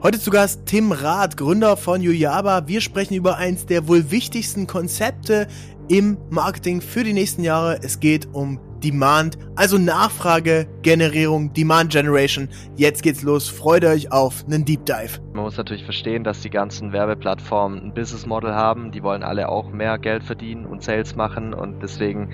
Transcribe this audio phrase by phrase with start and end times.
[0.00, 2.68] Heute zu Gast Tim Rath, Gründer von Yuyaba.
[2.68, 5.48] Wir sprechen über eins der wohl wichtigsten Konzepte
[5.88, 7.80] im Marketing für die nächsten Jahre.
[7.82, 12.48] Es geht um Demand, also Nachfragegenerierung, Demand Generation.
[12.76, 13.48] Jetzt geht's los.
[13.48, 15.18] Freut euch auf einen Deep Dive.
[15.32, 18.92] Man muss natürlich verstehen, dass die ganzen Werbeplattformen ein Business Model haben.
[18.92, 22.30] Die wollen alle auch mehr Geld verdienen und Sales machen und deswegen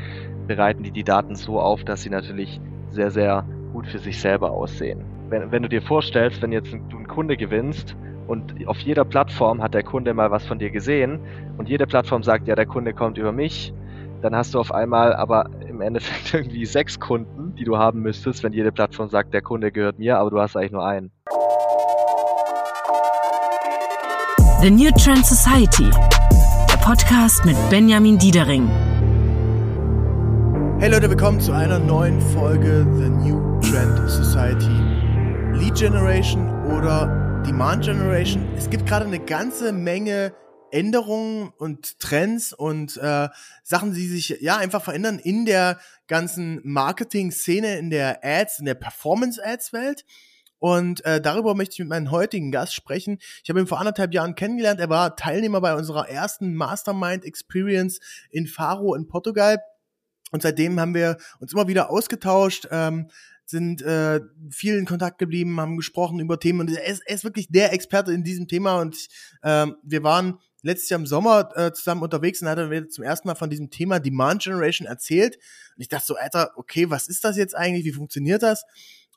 [0.47, 2.61] bereiten die die Daten so auf, dass sie natürlich
[2.91, 6.99] sehr, sehr gut für sich selber aussehen wenn, wenn du dir vorstellst, wenn jetzt du
[7.15, 7.95] Kunde gewinnst
[8.27, 11.21] und auf jeder Plattform hat der Kunde mal was von dir gesehen
[11.59, 13.73] und jede Plattform sagt, ja, der Kunde kommt über mich,
[14.21, 18.43] dann hast du auf einmal aber im Endeffekt irgendwie sechs Kunden, die du haben müsstest,
[18.43, 21.13] wenn jede Plattform sagt, der Kunde gehört mir, aber du hast eigentlich nur einen.
[24.61, 25.91] The New Trend Society,
[26.69, 28.69] der Podcast mit Benjamin Diedering.
[30.81, 34.83] Hey Leute, willkommen zu einer neuen Folge The New Trend Society.
[35.53, 38.47] Lead Generation oder Demand Generation.
[38.57, 40.35] Es gibt gerade eine ganze Menge
[40.71, 43.29] Änderungen und Trends und äh,
[43.63, 48.75] Sachen, die sich ja einfach verändern in der ganzen Marketing-Szene, in der Ads, in der
[48.75, 50.05] Performance-Ads-Welt.
[50.59, 53.19] Und äh, darüber möchte ich mit meinem heutigen Gast sprechen.
[53.43, 54.81] Ich habe ihn vor anderthalb Jahren kennengelernt.
[54.81, 58.01] Er war Teilnehmer bei unserer ersten Mastermind Experience
[58.31, 59.61] in Faro in Portugal.
[60.33, 62.67] Und seitdem haben wir uns immer wieder ausgetauscht.
[62.73, 63.09] Ähm,
[63.47, 66.61] sind äh, viel in Kontakt geblieben, haben gesprochen über Themen.
[66.61, 68.81] Und er ist, er ist wirklich der Experte in diesem Thema.
[68.81, 69.09] Und
[69.43, 73.05] ähm, wir waren letztes Jahr im Sommer äh, zusammen unterwegs und hat er mir zum
[73.05, 75.37] ersten Mal von diesem Thema Demand Generation erzählt.
[75.77, 78.65] Und ich dachte so, Alter, okay, was ist das jetzt eigentlich, wie funktioniert das?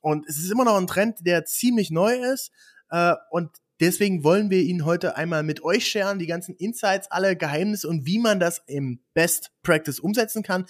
[0.01, 2.51] Und es ist immer noch ein Trend, der ziemlich neu ist.
[2.89, 7.35] Äh, und Deswegen wollen wir ihn heute einmal mit euch sharen, die ganzen Insights, alle
[7.35, 10.65] Geheimnisse und wie man das im Best Practice umsetzen kann.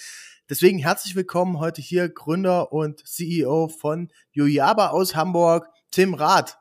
[0.49, 6.57] Deswegen herzlich willkommen heute hier Gründer und CEO von Yuyaba aus Hamburg, Tim Rath.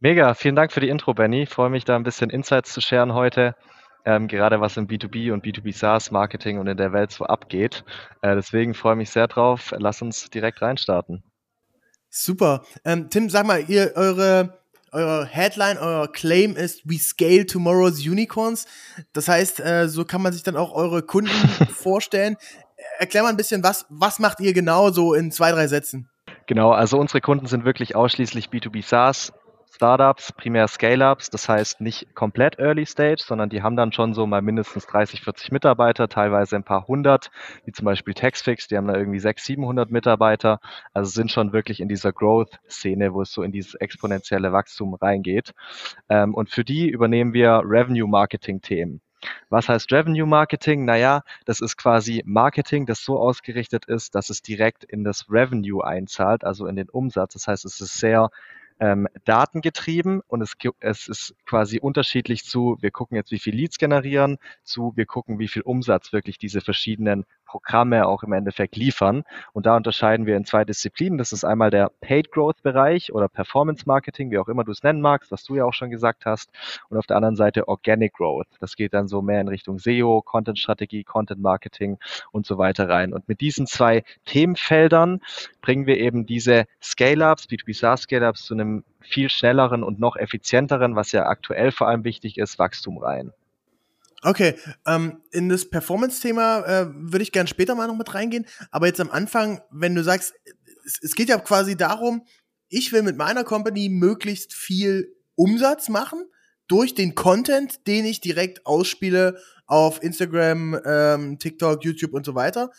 [0.00, 1.42] Mega, vielen Dank für die Intro, Benny.
[1.42, 3.54] Ich freue mich da ein bisschen Insights zu sharen heute.
[4.06, 7.84] Ähm, gerade was im B2B und B2B SaaS Marketing und in der Welt so abgeht.
[8.22, 9.74] Äh, deswegen freue ich mich sehr drauf.
[9.76, 11.22] Lass uns direkt reinstarten.
[12.08, 12.64] Super.
[12.84, 14.61] Ähm, Tim, sag mal, ihr eure
[14.92, 18.66] euer Headline, euer Claim ist We Scale Tomorrow's Unicorns.
[19.12, 21.30] Das heißt, äh, so kann man sich dann auch eure Kunden
[21.74, 22.36] vorstellen
[22.98, 26.08] erklär mal ein bisschen, was, was macht ihr genau so in zwei, drei Sätzen?
[26.46, 29.32] Genau, also unsere Kunden sind wirklich ausschließlich B2B SaaS.
[29.74, 34.26] Startups, primär Scale-Ups, das heißt nicht komplett Early Stage, sondern die haben dann schon so
[34.26, 37.30] mal mindestens 30, 40 Mitarbeiter, teilweise ein paar hundert,
[37.64, 40.60] wie zum Beispiel Taxfix, die haben da irgendwie 600, 700 Mitarbeiter,
[40.92, 45.52] also sind schon wirklich in dieser Growth-Szene, wo es so in dieses exponentielle Wachstum reingeht.
[46.10, 49.00] Ähm, und für die übernehmen wir Revenue-Marketing-Themen.
[49.48, 50.84] Was heißt Revenue Marketing?
[50.84, 55.84] Naja, das ist quasi Marketing, das so ausgerichtet ist, dass es direkt in das Revenue
[55.84, 57.34] einzahlt, also in den Umsatz.
[57.34, 58.30] Das heißt, es ist sehr
[58.82, 63.78] ähm, datengetrieben und es, es ist quasi unterschiedlich zu, wir gucken jetzt, wie viel Leads
[63.78, 69.24] generieren, zu, wir gucken, wie viel Umsatz wirklich diese verschiedenen Programme auch im Endeffekt liefern.
[69.52, 71.18] Und da unterscheiden wir in zwei Disziplinen.
[71.18, 74.82] Das ist einmal der Paid Growth Bereich oder Performance Marketing, wie auch immer du es
[74.82, 76.50] nennen magst, was du ja auch schon gesagt hast.
[76.88, 78.46] Und auf der anderen Seite Organic Growth.
[78.58, 81.98] Das geht dann so mehr in Richtung SEO, Content Strategie, Content Marketing
[82.30, 83.12] und so weiter rein.
[83.12, 85.20] Und mit diesen zwei Themenfeldern
[85.60, 90.96] bringen wir eben diese Scale-Ups, B2B SaaS Scale-Ups zu einem viel schnelleren und noch effizienteren,
[90.96, 93.34] was ja aktuell vor allem wichtig ist, Wachstum rein.
[94.24, 94.54] Okay,
[94.86, 98.46] ähm, in das Performance-Thema äh, würde ich gern später mal noch mit reingehen.
[98.70, 100.34] Aber jetzt am Anfang, wenn du sagst,
[100.84, 102.24] es, es geht ja quasi darum,
[102.68, 106.24] ich will mit meiner Company möglichst viel Umsatz machen
[106.68, 112.70] durch den Content, den ich direkt ausspiele auf Instagram, ähm, TikTok, YouTube und so weiter.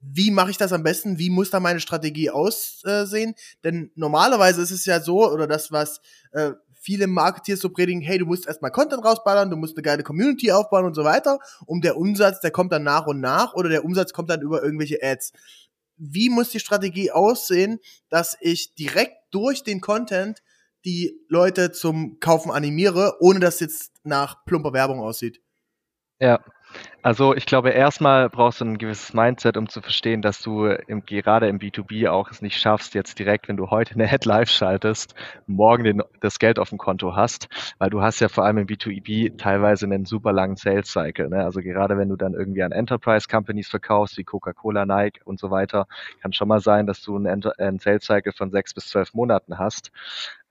[0.00, 1.18] Wie mache ich das am besten?
[1.18, 3.34] Wie muss da meine Strategie aussehen?
[3.64, 6.00] Denn normalerweise ist es ja so, oder das, was
[6.32, 10.02] äh, viele Marketeers so predigen, hey, du musst erstmal Content rausballern, du musst eine geile
[10.02, 11.38] Community aufbauen und so weiter.
[11.64, 14.62] Und der Umsatz, der kommt dann nach und nach oder der Umsatz kommt dann über
[14.62, 15.32] irgendwelche Ads.
[15.96, 17.78] Wie muss die Strategie aussehen,
[18.08, 20.42] dass ich direkt durch den Content
[20.84, 25.40] die Leute zum Kaufen animiere, ohne dass jetzt nach plumper Werbung aussieht?
[26.18, 26.44] Ja,
[27.02, 31.04] also ich glaube, erstmal brauchst du ein gewisses Mindset, um zu verstehen, dass du im,
[31.04, 34.48] gerade im B2B auch es nicht schaffst, jetzt direkt, wenn du heute eine Head live
[34.48, 35.14] schaltest,
[35.46, 37.48] morgen den, das Geld auf dem Konto hast,
[37.78, 41.28] weil du hast ja vor allem im B2B teilweise einen super langen Sales Cycle.
[41.28, 41.44] Ne?
[41.44, 45.50] Also gerade wenn du dann irgendwie an Enterprise Companies verkaufst, wie Coca-Cola, Nike und so
[45.50, 45.86] weiter,
[46.20, 49.58] kann schon mal sein, dass du einen, einen Sales Cycle von sechs bis zwölf Monaten
[49.58, 49.90] hast.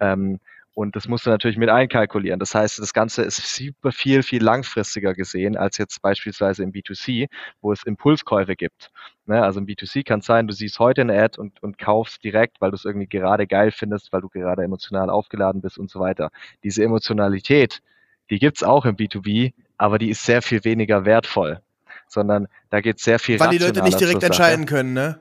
[0.01, 0.39] Ähm,
[0.73, 2.39] Und das musst du natürlich mit einkalkulieren.
[2.39, 7.27] Das heißt, das Ganze ist super viel, viel langfristiger gesehen als jetzt beispielsweise im B2C,
[7.59, 8.89] wo es Impulskäufe gibt.
[9.25, 9.43] Ne?
[9.43, 12.61] Also im B2C kann es sein, du siehst heute eine Ad und, und kaufst direkt,
[12.61, 15.99] weil du es irgendwie gerade geil findest, weil du gerade emotional aufgeladen bist und so
[15.99, 16.31] weiter.
[16.63, 17.81] Diese Emotionalität,
[18.29, 21.59] die gibt's auch im B2B, aber die ist sehr viel weniger wertvoll.
[22.07, 25.19] Sondern da geht sehr viel Weil die Leute nicht direkt entscheiden können, ne?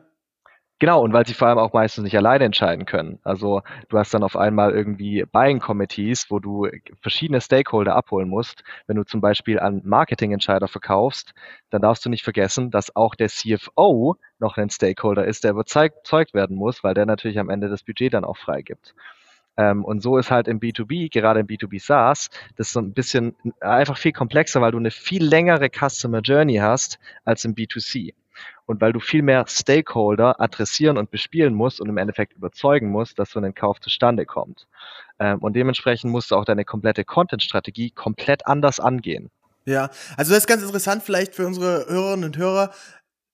[0.81, 3.19] Genau, und weil sie vor allem auch meistens nicht alleine entscheiden können.
[3.23, 3.61] Also
[3.91, 6.69] du hast dann auf einmal irgendwie Buying Committees, wo du
[7.03, 8.65] verschiedene Stakeholder abholen musst.
[8.87, 11.35] Wenn du zum Beispiel an Marketingentscheider verkaufst,
[11.69, 16.33] dann darfst du nicht vergessen, dass auch der CFO noch ein Stakeholder ist, der überzeugt
[16.33, 18.95] werden muss, weil der natürlich am Ende das Budget dann auch freigibt.
[19.59, 23.37] Ähm, und so ist halt im B2B, gerade im B2B SaaS, das so ein bisschen
[23.61, 28.15] einfach viel komplexer, weil du eine viel längere Customer Journey hast als im B2C
[28.67, 33.19] und weil du viel mehr Stakeholder adressieren und bespielen musst und im Endeffekt überzeugen musst,
[33.19, 34.67] dass so ein Kauf zustande kommt.
[35.19, 39.31] Ähm, und dementsprechend musst du auch deine komplette Content-Strategie komplett anders angehen.
[39.65, 42.71] Ja, also das ist ganz interessant vielleicht für unsere Hörerinnen und Hörer.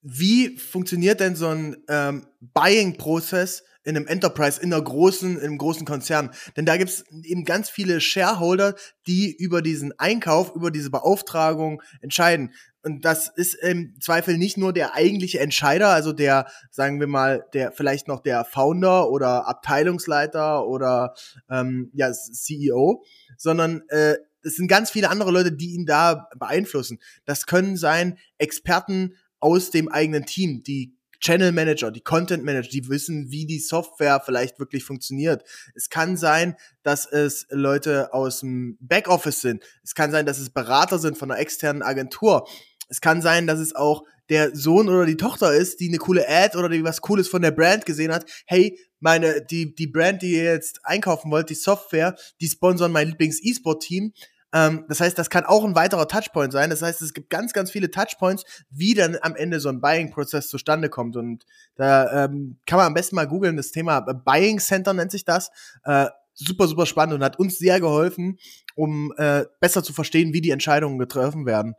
[0.03, 5.59] Wie funktioniert denn so ein ähm, Buying-Prozess in einem Enterprise, in einer großen, in einem
[5.59, 6.31] großen Konzern.
[6.57, 8.75] Denn da gibt's eben ganz viele Shareholder,
[9.07, 12.53] die über diesen Einkauf, über diese Beauftragung entscheiden.
[12.87, 17.45] Und das ist im Zweifel nicht nur der eigentliche Entscheider, also der, sagen wir mal,
[17.53, 21.15] der vielleicht noch der Founder oder Abteilungsleiter oder
[21.51, 23.03] ähm, ja, CEO,
[23.37, 27.01] sondern äh, es sind ganz viele andere Leute, die ihn da beeinflussen.
[27.25, 32.89] Das können sein Experten aus dem eigenen Team, die Channel Manager, die Content Manager, die
[32.89, 35.43] wissen, wie die Software vielleicht wirklich funktioniert.
[35.75, 36.55] Es kann sein,
[36.85, 39.65] dass es Leute aus dem Backoffice sind.
[39.83, 42.47] Es kann sein, dass es Berater sind von einer externen Agentur.
[42.89, 46.29] Es kann sein, dass es auch der Sohn oder die Tochter ist, die eine coole
[46.29, 48.29] Ad oder die was Cooles von der Brand gesehen hat.
[48.47, 53.09] Hey, meine, die, die Brand, die ihr jetzt einkaufen wollt, die Software, die sponsern mein
[53.09, 54.13] Lieblings-E-Sport-Team.
[54.53, 56.71] Ähm, das heißt, das kann auch ein weiterer Touchpoint sein.
[56.71, 60.49] Das heißt, es gibt ganz, ganz viele Touchpoints, wie dann am Ende so ein Buying-Prozess
[60.49, 61.17] zustande kommt.
[61.17, 61.45] Und
[61.77, 65.51] da ähm, kann man am besten mal googeln, das Thema Buying Center nennt sich das.
[65.85, 68.39] Äh, super, super spannend und hat uns sehr geholfen,
[68.75, 71.75] um äh, besser zu verstehen, wie die Entscheidungen getroffen werden.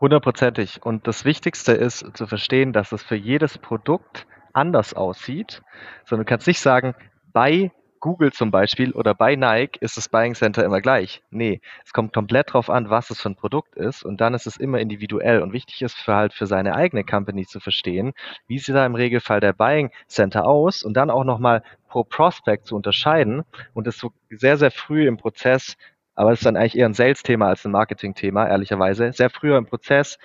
[0.00, 0.82] Hundertprozentig.
[0.82, 5.62] Und das Wichtigste ist zu verstehen, dass es für jedes Produkt anders aussieht.
[6.06, 6.94] Sondern du kannst nicht sagen,
[7.32, 7.70] bei
[8.00, 11.22] Google zum Beispiel oder bei Nike ist das Buying Center immer gleich.
[11.30, 14.46] Nee, es kommt komplett drauf an, was es für ein Produkt ist und dann ist
[14.46, 18.14] es immer individuell und wichtig ist für halt für seine eigene Company zu verstehen,
[18.46, 22.66] wie sieht da im Regelfall der Buying Center aus und dann auch nochmal pro Prospect
[22.66, 23.44] zu unterscheiden
[23.74, 25.76] und das so sehr, sehr früh im Prozess,
[26.20, 29.66] aber es ist dann eigentlich eher ein Sales-Thema als ein Marketing-Thema, ehrlicherweise, sehr früher im
[29.66, 30.18] Prozess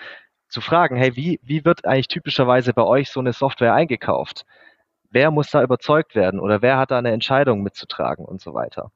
[0.50, 4.46] zu fragen, hey, wie, wie wird eigentlich typischerweise bei euch so eine Software eingekauft?
[5.16, 8.92] wer muss da überzeugt werden oder wer hat da eine Entscheidung mitzutragen und so weiter.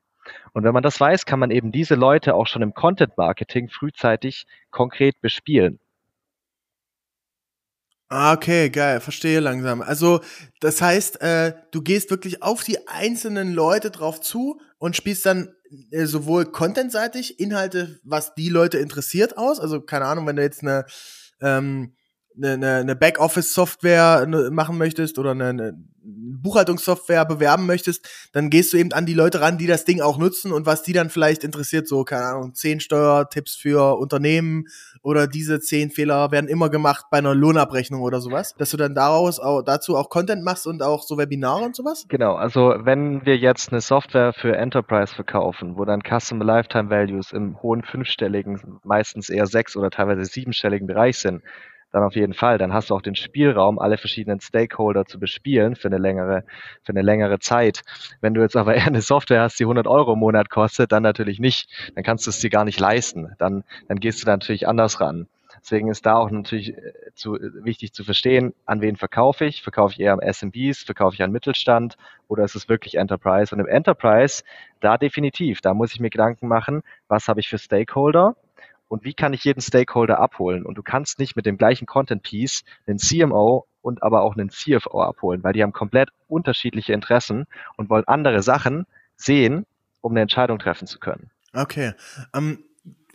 [0.52, 3.70] Und wenn man das weiß, kann man eben diese Leute auch schon im Content Marketing
[3.70, 5.80] frühzeitig konkret bespielen.
[8.10, 9.82] Ah, okay, geil, verstehe langsam.
[9.82, 10.20] Also,
[10.60, 15.56] das heißt, äh, du gehst wirklich auf die einzelnen Leute drauf zu und spielst dann
[15.92, 19.60] sowohl contentseitig Inhalte, was die Leute interessiert aus.
[19.60, 20.86] Also, keine Ahnung, wenn du jetzt eine
[21.42, 21.94] ähm,
[22.44, 28.78] eine, eine Backoffice-Software ne, machen möchtest oder eine, eine Buchhaltungssoftware bewerben möchtest, dann gehst du
[28.78, 31.44] eben an die Leute ran, die das Ding auch nutzen und was die dann vielleicht
[31.44, 34.68] interessiert, so, keine Ahnung, zehn Steuertipps für Unternehmen
[35.02, 38.96] oder diese zehn Fehler werden immer gemacht bei einer Lohnabrechnung oder sowas, dass du dann
[38.96, 42.06] daraus auch, dazu auch Content machst und auch so Webinare und sowas?
[42.10, 47.32] Genau, also wenn wir jetzt eine Software für Enterprise verkaufen, wo dann Customer Lifetime Values
[47.32, 51.44] im hohen fünfstelligen, meistens eher sechs oder teilweise siebenstelligen Bereich sind,
[51.92, 52.58] dann auf jeden Fall.
[52.58, 56.44] Dann hast du auch den Spielraum, alle verschiedenen Stakeholder zu bespielen für eine längere,
[56.84, 57.82] für eine längere Zeit.
[58.22, 61.04] Wenn du jetzt aber eher eine Software hast, die 100 Euro im Monat kostet, dann
[61.04, 61.70] natürlich nicht.
[61.96, 63.34] Dann kannst du es dir gar nicht leisten.
[63.38, 65.28] Dann, dann gehst du da natürlich anders ran.
[65.62, 69.62] Deswegen ist da auch natürlich äh, zu, wichtig zu verstehen, an wen verkaufe ich?
[69.62, 70.84] Verkaufe ich eher am SMBs?
[70.84, 71.98] Verkaufe ich an Mittelstand?
[72.28, 73.54] Oder ist es wirklich Enterprise?
[73.54, 74.44] Und im Enterprise,
[74.80, 78.36] da definitiv, da muss ich mir Gedanken machen, was habe ich für Stakeholder?
[78.90, 80.66] Und wie kann ich jeden Stakeholder abholen?
[80.66, 84.50] Und du kannst nicht mit dem gleichen Content Piece einen CMO und aber auch einen
[84.50, 87.46] CFO abholen, weil die haben komplett unterschiedliche Interessen
[87.78, 89.66] und wollen andere Sachen sehen,
[90.02, 91.30] um eine Entscheidung treffen zu können.
[91.54, 91.94] Okay.
[92.36, 92.64] Um, ähm,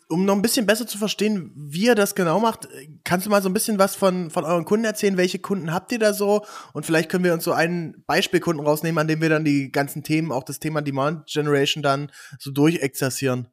[0.09, 2.69] um noch ein bisschen besser zu verstehen, wie ihr das genau macht,
[3.05, 5.17] kannst du mal so ein bisschen was von, von euren Kunden erzählen?
[5.17, 6.45] Welche Kunden habt ihr da so?
[6.73, 10.05] Und vielleicht können wir uns so einen Beispielkunden rausnehmen, an dem wir dann die ganzen
[10.05, 13.49] Themen, auch das Thema Demand Generation dann so durchexerzieren.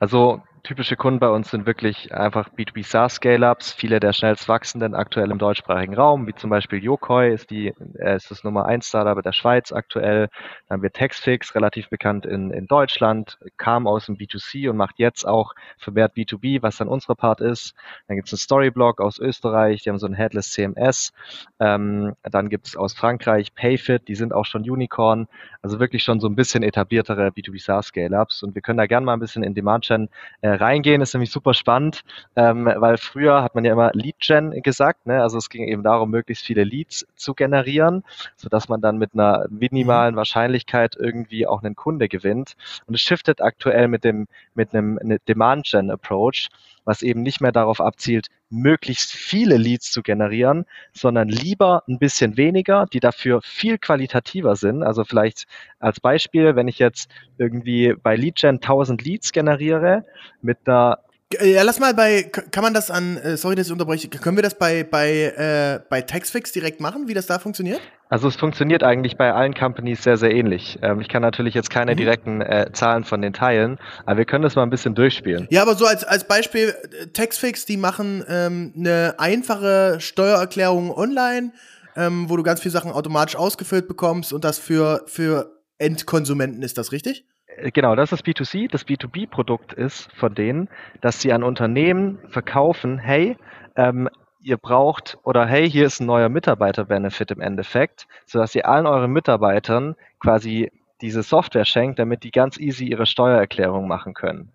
[0.00, 4.94] Also typische Kunden bei uns sind wirklich einfach B2B SaaS Scale-Ups, viele der schnellst wachsenden
[4.94, 8.86] aktuell im deutschsprachigen Raum, wie zum Beispiel Yokoi ist die, äh, ist das Nummer 1
[8.86, 10.28] Startup der Schweiz aktuell.
[10.68, 15.00] Dann haben wir Taxfix, relativ bekannt in, in Deutschland, kam aus dem B2C und macht
[15.00, 17.74] jetzt auch vermehrt B2B, was dann unsere Part ist.
[18.06, 21.12] Dann gibt es einen Storyblog aus Österreich, die haben so ein Headless CMS.
[21.58, 25.26] Ähm, dann gibt es aus Frankreich Payfit, die sind auch schon Unicorn,
[25.60, 29.04] also wirklich schon so ein bisschen etabliertere B2B SaaS Scale-Ups und wir können da gerne
[29.04, 30.08] mal ein bisschen in Demand Gen
[30.40, 32.02] äh, reingehen, ist nämlich super spannend,
[32.36, 35.22] ähm, weil früher hat man ja immer Lead Gen gesagt, ne?
[35.22, 38.04] also es ging eben darum, möglichst viele Leads zu generieren,
[38.36, 40.18] sodass man dann mit einer minimalen mhm.
[40.18, 42.54] Wahrscheinlichkeit irgendwie auch einen Kunde gewinnt
[42.86, 46.48] und es shiftet aktuell mit dem mit einem Demand Gen Approach,
[46.84, 52.36] was eben nicht mehr darauf abzielt, möglichst viele Leads zu generieren, sondern lieber ein bisschen
[52.36, 54.82] weniger, die dafür viel qualitativer sind.
[54.82, 55.46] Also vielleicht
[55.80, 60.04] als Beispiel, wenn ich jetzt irgendwie bei LeadGen 1000 Leads generiere
[60.42, 60.98] mit einer
[61.40, 64.42] ja, lass mal bei, kann man das an, äh, sorry, dass ich unterbreche, können wir
[64.42, 67.80] das bei, bei, äh, bei Taxfix direkt machen, wie das da funktioniert?
[68.08, 70.78] Also es funktioniert eigentlich bei allen Companies sehr, sehr ähnlich.
[70.82, 71.96] Ähm, ich kann natürlich jetzt keine mhm.
[71.96, 75.46] direkten äh, Zahlen von den teilen, aber wir können das mal ein bisschen durchspielen.
[75.50, 81.52] Ja, aber so als, als Beispiel, äh, Taxfix, die machen ähm, eine einfache Steuererklärung online,
[81.96, 86.78] ähm, wo du ganz viele Sachen automatisch ausgefüllt bekommst und das für, für Endkonsumenten ist
[86.78, 87.26] das richtig?
[87.56, 88.70] Äh, genau, das ist B2C.
[88.70, 90.68] Das B2B-Produkt ist von denen,
[91.00, 93.36] dass sie an Unternehmen verkaufen, hey,
[93.76, 94.08] ähm,
[94.40, 99.12] ihr braucht oder hey, hier ist ein neuer Mitarbeiter-Benefit im Endeffekt, sodass ihr allen euren
[99.12, 104.52] Mitarbeitern quasi diese Software schenkt, damit die ganz easy ihre Steuererklärung machen können.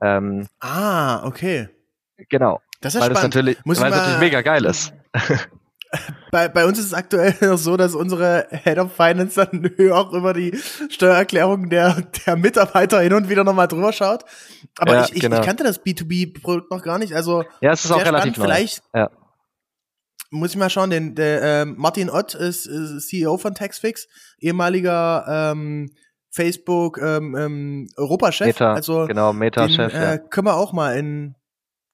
[0.00, 1.68] Ähm, ah, okay.
[2.28, 2.60] Genau.
[2.80, 3.34] Das ist weil spannend.
[3.34, 4.92] Das natürlich, Muss weil es natürlich mega geil ist.
[6.30, 10.12] bei, bei uns ist es aktuell noch so, dass unsere Head of Finance dann auch
[10.12, 10.56] über die
[10.88, 14.24] Steuererklärung der, der Mitarbeiter hin und wieder nochmal drüber schaut.
[14.78, 15.40] Aber ja, ich, ich, genau.
[15.40, 17.14] ich kannte das B2B-Produkt noch gar nicht.
[17.14, 18.44] Also ja, es ist auch relativ neu.
[18.44, 19.10] Vielleicht ja.
[20.30, 24.06] muss ich mal schauen, denn der äh, Martin Ott ist, ist CEO von Taxfix,
[24.38, 25.90] ehemaliger ähm,
[26.30, 28.46] Facebook ähm, ähm, Europachef.
[28.46, 29.92] Meta, also genau, Meta-Chef.
[29.92, 30.18] Äh, ja.
[30.18, 31.34] Können wir auch mal in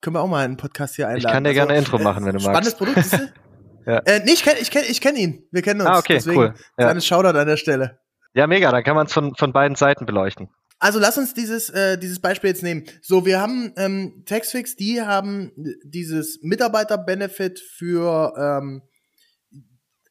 [0.03, 1.27] können wir auch mal einen Podcast hier einladen.
[1.27, 2.93] Ich kann dir also, gerne Intro machen, wenn du spannendes magst.
[2.93, 3.33] Spannendes Produkt,
[3.87, 3.99] Ja.
[3.99, 5.47] Äh, nee, ich kenne ich kenn, ich kenn ihn.
[5.53, 5.89] Wir kennen uns.
[5.89, 6.55] Ah, okay, Deswegen cool.
[6.77, 6.87] Ja.
[6.87, 8.01] Kleines Shoutout an der Stelle.
[8.35, 8.71] Ja, mega.
[8.71, 10.49] Dann kann man es von, von beiden Seiten beleuchten.
[10.79, 12.85] Also lass uns dieses, äh, dieses Beispiel jetzt nehmen.
[13.01, 15.53] So, wir haben ähm, Taxfix, die haben
[15.85, 18.83] dieses Mitarbeiter-Benefit für ähm,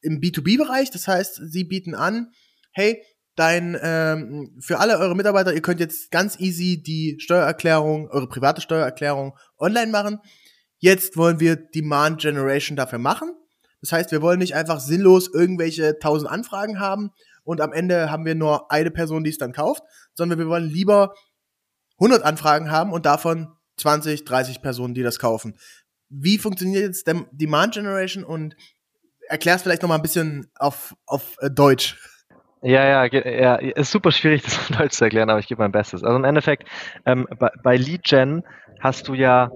[0.02, 0.90] im B2B-Bereich.
[0.90, 2.32] Das heißt, sie bieten an,
[2.72, 3.00] hey,
[3.36, 8.60] dein ähm, für alle eure Mitarbeiter, ihr könnt jetzt ganz easy die Steuererklärung, eure private
[8.60, 10.18] Steuererklärung online machen.
[10.78, 13.34] Jetzt wollen wir Demand Generation dafür machen.
[13.86, 17.12] Das heißt, wir wollen nicht einfach sinnlos irgendwelche tausend Anfragen haben
[17.44, 20.68] und am Ende haben wir nur eine Person, die es dann kauft, sondern wir wollen
[20.68, 21.14] lieber
[21.98, 25.56] 100 Anfragen haben und davon 20, 30 Personen, die das kaufen.
[26.08, 28.56] Wie funktioniert jetzt Demand Generation und
[29.28, 31.96] erklär's vielleicht noch mal ein bisschen auf, auf äh, Deutsch.
[32.62, 35.72] Ja, ja, ja, ist super schwierig, das auf Deutsch zu erklären, aber ich gebe mein
[35.72, 36.02] Bestes.
[36.02, 36.68] Also im Endeffekt,
[37.04, 38.42] ähm, bei, bei Lead Gen
[38.80, 39.50] hast du ja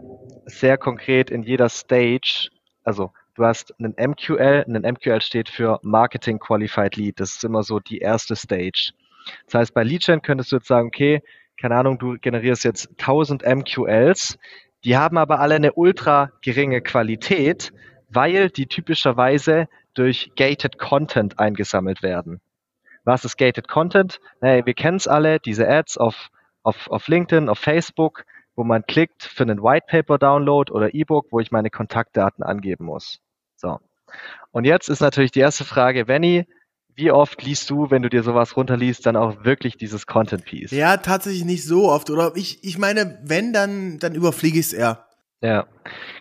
[0.47, 2.51] sehr konkret in jeder Stage,
[2.85, 7.21] also du hast einen MQL, ein MQL steht für Marketing Qualified Lead.
[7.21, 8.93] Das ist immer so die erste Stage.
[9.47, 11.23] Das heißt, bei Leadgen könntest du jetzt sagen, okay,
[11.59, 14.39] keine Ahnung, du generierst jetzt 1000 MQLs,
[14.85, 17.73] die haben aber alle eine ultra geringe Qualität,
[18.11, 22.41] weil die typischerweise durch Gated Content eingesammelt werden.
[23.05, 24.21] Was ist Gated Content?
[24.43, 26.29] Naja, wir kennen es alle, diese Ads auf,
[26.63, 31.29] auf, auf LinkedIn, auf Facebook, wo man klickt für einen White Paper Download oder E-Book,
[31.31, 33.23] wo ich meine Kontaktdaten angeben muss.
[33.61, 33.79] So.
[34.51, 36.47] Und jetzt ist natürlich die erste Frage, Benny,
[36.95, 40.71] wie oft liest du, wenn du dir sowas runterliest, dann auch wirklich dieses Content Piece?
[40.71, 42.11] Ja, tatsächlich nicht so oft.
[42.11, 45.07] Oder ich, ich meine, wenn, dann, dann überfliege ich es eher.
[45.43, 45.67] Ja,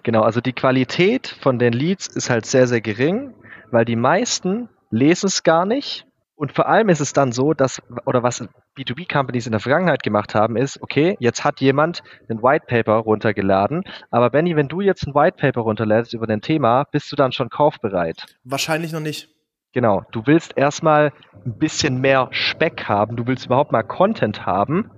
[0.04, 0.22] genau.
[0.22, 3.34] Also die Qualität von den Leads ist halt sehr, sehr gering,
[3.72, 6.06] weil die meisten lesen es gar nicht
[6.40, 10.36] und vor allem ist es dann so, dass, oder was B2B-Companies in der Vergangenheit gemacht
[10.36, 15.06] haben, ist, okay, jetzt hat jemand ein White Paper runtergeladen, aber Benny, wenn du jetzt
[15.06, 18.26] ein White Paper runterlädst über ein Thema, bist du dann schon kaufbereit?
[18.46, 19.28] Wahrscheinlich noch nicht.
[19.74, 21.12] Genau, du willst erstmal
[21.46, 24.90] ein bisschen mehr Speck haben, du willst überhaupt mal Content haben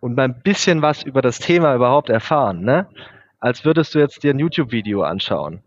[0.00, 2.88] und mal ein bisschen was über das Thema überhaupt erfahren, ne?
[3.38, 5.62] Als würdest du jetzt dir ein YouTube-Video anschauen.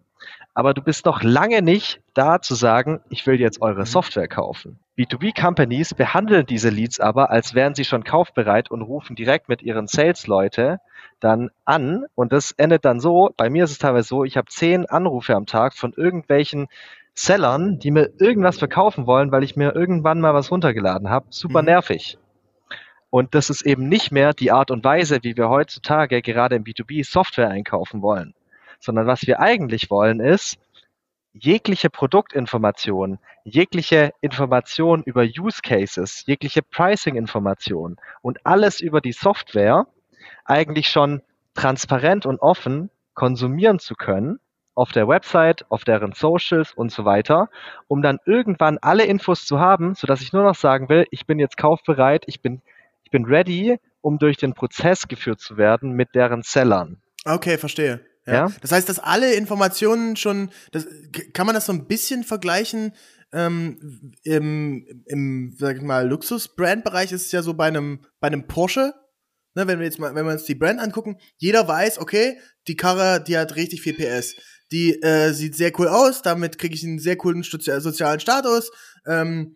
[0.53, 3.85] Aber du bist noch lange nicht da zu sagen, ich will jetzt eure mhm.
[3.85, 4.81] Software kaufen.
[4.97, 9.87] B2B-Companies behandeln diese Leads aber, als wären sie schon kaufbereit und rufen direkt mit ihren
[9.87, 10.79] Sales-Leute
[11.19, 12.05] dann an.
[12.15, 15.35] Und das endet dann so, bei mir ist es teilweise so, ich habe zehn Anrufe
[15.35, 16.67] am Tag von irgendwelchen
[17.13, 21.27] Sellern, die mir irgendwas verkaufen wollen, weil ich mir irgendwann mal was runtergeladen habe.
[21.29, 21.67] Super mhm.
[21.67, 22.17] nervig.
[23.09, 26.63] Und das ist eben nicht mehr die Art und Weise, wie wir heutzutage gerade im
[26.63, 28.33] B2B Software einkaufen wollen,
[28.79, 30.57] sondern was wir eigentlich wollen ist,
[31.39, 39.87] jegliche Produktinformation, jegliche Information über Use Cases, jegliche Pricing-Information und alles über die Software
[40.45, 41.21] eigentlich schon
[41.53, 44.39] transparent und offen konsumieren zu können
[44.75, 47.49] auf der Website, auf deren Socials und so weiter,
[47.87, 51.39] um dann irgendwann alle Infos zu haben, sodass ich nur noch sagen will, ich bin
[51.39, 52.61] jetzt kaufbereit, ich bin,
[53.03, 57.01] ich bin ready, um durch den Prozess geführt zu werden mit deren Sellern.
[57.25, 58.01] Okay, verstehe.
[58.27, 58.33] Ja.
[58.33, 58.51] ja.
[58.61, 60.85] Das heißt, dass alle Informationen schon, das,
[61.33, 62.93] kann man das so ein bisschen vergleichen?
[63.33, 68.47] Ähm, Im, im sag ich mal, Luxus-Brand-Bereich ist es ja so bei einem, bei einem
[68.47, 68.93] Porsche,
[69.57, 72.75] Ne, wenn wir jetzt mal, wenn wir uns die Brand angucken, jeder weiß, okay, die
[72.75, 74.35] Karre, die hat richtig viel PS.
[74.71, 78.69] Die äh, sieht sehr cool aus, damit kriege ich einen sehr coolen sozialen Status.
[79.07, 79.55] Ähm,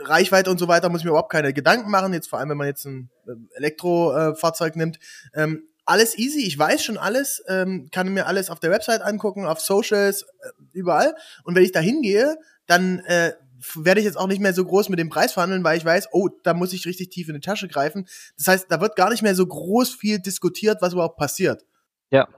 [0.00, 2.58] Reichweite und so weiter muss ich mir überhaupt keine Gedanken machen, jetzt vor allem, wenn
[2.58, 4.98] man jetzt ein äh, Elektrofahrzeug äh, nimmt.
[5.32, 9.46] Ähm, alles easy, ich weiß schon alles, ähm, kann mir alles auf der Website angucken,
[9.46, 11.14] auf Socials, äh, überall.
[11.44, 12.36] Und wenn ich da hingehe,
[12.66, 13.32] dann äh,
[13.74, 16.08] werde ich jetzt auch nicht mehr so groß mit dem Preis verhandeln, weil ich weiß,
[16.12, 18.06] oh, da muss ich richtig tief in die Tasche greifen.
[18.36, 21.64] Das heißt, da wird gar nicht mehr so groß viel diskutiert, was überhaupt passiert.
[22.10, 22.28] Ja,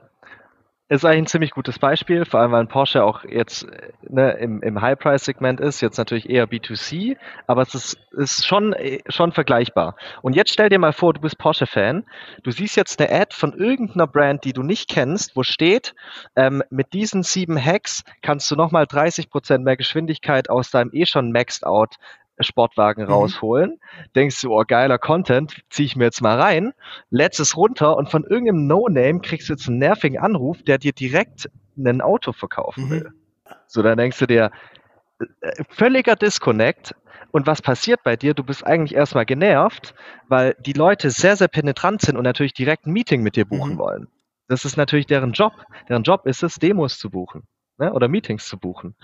[0.87, 3.65] ist eigentlich ein ziemlich gutes Beispiel, vor allem weil ein Porsche auch jetzt
[4.07, 8.75] ne, im, im High-Price-Segment ist, jetzt natürlich eher B2C, aber es ist, ist schon,
[9.07, 9.95] schon vergleichbar.
[10.21, 12.05] Und jetzt stell dir mal vor, du bist Porsche-Fan,
[12.43, 15.95] du siehst jetzt eine Ad von irgendeiner Brand, die du nicht kennst, wo steht,
[16.35, 21.31] ähm, mit diesen sieben Hacks kannst du nochmal 30% mehr Geschwindigkeit aus deinem eh schon
[21.31, 21.65] maxed
[22.39, 23.11] Sportwagen mhm.
[23.11, 23.79] rausholen,
[24.15, 26.73] denkst du, oh geiler Content, zieh ich mir jetzt mal rein,
[27.09, 30.93] lädst es runter und von irgendeinem No-Name kriegst du jetzt einen nervigen Anruf, der dir
[30.93, 32.89] direkt ein Auto verkaufen mhm.
[32.89, 33.11] will.
[33.67, 34.51] So, dann denkst du dir,
[35.19, 36.95] äh, völliger Disconnect.
[37.31, 38.33] Und was passiert bei dir?
[38.33, 39.93] Du bist eigentlich erstmal genervt,
[40.29, 43.73] weil die Leute sehr, sehr penetrant sind und natürlich direkt ein Meeting mit dir buchen
[43.73, 43.77] mhm.
[43.77, 44.07] wollen.
[44.47, 45.51] Das ist natürlich deren Job.
[45.89, 47.43] Deren Job ist es, Demos zu buchen
[47.77, 47.93] ne?
[47.93, 48.95] oder Meetings zu buchen.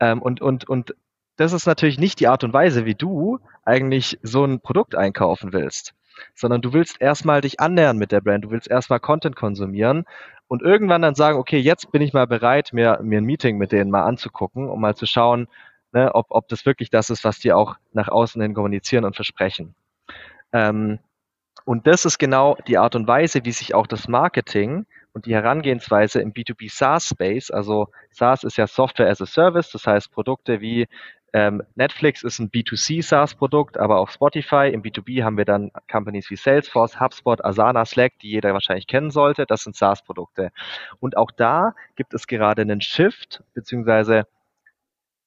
[0.00, 0.94] Ähm, und, und, und
[1.36, 5.52] das ist natürlich nicht die Art und Weise, wie du eigentlich so ein Produkt einkaufen
[5.52, 5.94] willst,
[6.34, 10.04] sondern du willst erstmal dich annähern mit der Brand, du willst erstmal Content konsumieren
[10.48, 13.72] und irgendwann dann sagen, okay, jetzt bin ich mal bereit, mir, mir ein Meeting mit
[13.72, 15.48] denen mal anzugucken, um mal zu schauen,
[15.92, 19.16] ne, ob, ob das wirklich das ist, was die auch nach außen hin kommunizieren und
[19.16, 19.74] versprechen.
[20.52, 20.98] Ähm,
[21.64, 25.34] und das ist genau die Art und Weise, wie sich auch das Marketing und die
[25.34, 30.12] Herangehensweise im B2B SaaS Space, also SaaS ist ja Software as a Service, das heißt
[30.12, 30.86] Produkte wie
[31.36, 34.70] ähm, Netflix ist ein B2C SaaS-Produkt, aber auch Spotify.
[34.72, 39.10] Im B2B haben wir dann Companies wie Salesforce, HubSpot, Asana, Slack, die jeder wahrscheinlich kennen
[39.10, 39.44] sollte.
[39.44, 40.50] Das sind SaaS-Produkte.
[40.98, 44.26] Und auch da gibt es gerade einen Shift, beziehungsweise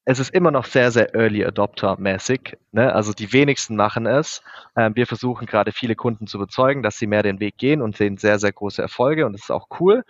[0.04, 2.56] es ist immer noch sehr, sehr Early Adopter-mäßig.
[2.72, 2.92] Ne?
[2.92, 4.42] Also die wenigsten machen es.
[4.76, 7.96] Ähm, wir versuchen gerade viele Kunden zu überzeugen, dass sie mehr den Weg gehen und
[7.96, 10.02] sehen sehr, sehr große Erfolge und das ist auch cool.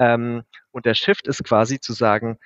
[0.00, 2.38] Ähm, und der Shift ist quasi zu sagen,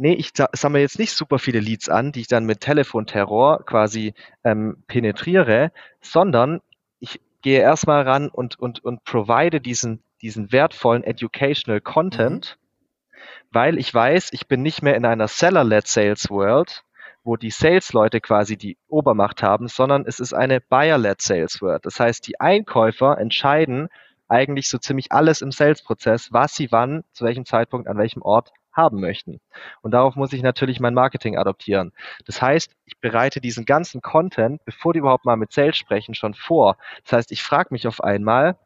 [0.00, 4.14] nee, ich sammle jetzt nicht super viele Leads an, die ich dann mit Telefonterror quasi
[4.44, 6.60] ähm, penetriere, sondern
[7.00, 13.18] ich gehe erstmal ran und, und, und provide diesen, diesen wertvollen educational Content, mhm.
[13.52, 16.82] weil ich weiß, ich bin nicht mehr in einer Seller-led Sales World,
[17.22, 21.84] wo die Sales-Leute quasi die Obermacht haben, sondern es ist eine Buyer-led Sales World.
[21.84, 23.88] Das heißt, die Einkäufer entscheiden
[24.28, 28.50] eigentlich so ziemlich alles im Sales-Prozess, was sie wann, zu welchem Zeitpunkt, an welchem Ort
[28.72, 29.40] haben möchten.
[29.82, 31.92] Und darauf muss ich natürlich mein Marketing adoptieren.
[32.26, 36.34] Das heißt, ich bereite diesen ganzen Content, bevor die überhaupt mal mit Sales sprechen, schon
[36.34, 36.76] vor.
[37.04, 38.58] Das heißt, ich frage mich auf einmal,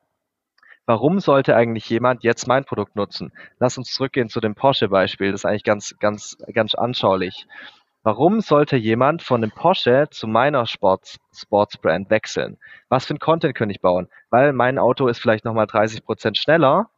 [0.86, 3.32] warum sollte eigentlich jemand jetzt mein Produkt nutzen?
[3.58, 5.32] Lass uns zurückgehen zu dem Porsche-Beispiel.
[5.32, 7.46] Das ist eigentlich ganz, ganz, ganz anschaulich.
[8.02, 12.58] Warum sollte jemand von dem Porsche zu meiner Sports, Sportsbrand wechseln?
[12.90, 14.08] Was für ein Content könnte ich bauen?
[14.28, 16.90] Weil mein Auto ist vielleicht nochmal 30 Prozent schneller,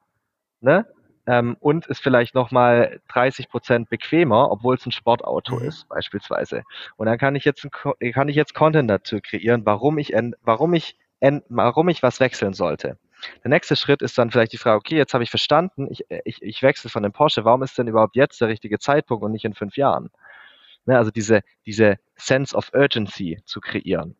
[0.61, 0.85] ne?
[1.27, 5.69] Ähm, und ist vielleicht nochmal 30 Prozent bequemer, obwohl es ein Sportauto mhm.
[5.69, 6.62] ist, beispielsweise.
[6.97, 10.12] Und dann kann ich jetzt ein, kann ich jetzt Content dazu kreieren, warum ich
[10.43, 10.97] warum ich
[11.49, 12.99] warum ich was wechseln sollte.
[13.43, 16.43] Der nächste Schritt ist dann vielleicht die Frage, okay, jetzt habe ich verstanden, ich, ich,
[16.43, 19.45] ich wechsle von dem Porsche, warum ist denn überhaupt jetzt der richtige Zeitpunkt und nicht
[19.45, 20.11] in fünf Jahren?
[20.85, 24.17] Ne, also diese, diese Sense of Urgency zu kreieren.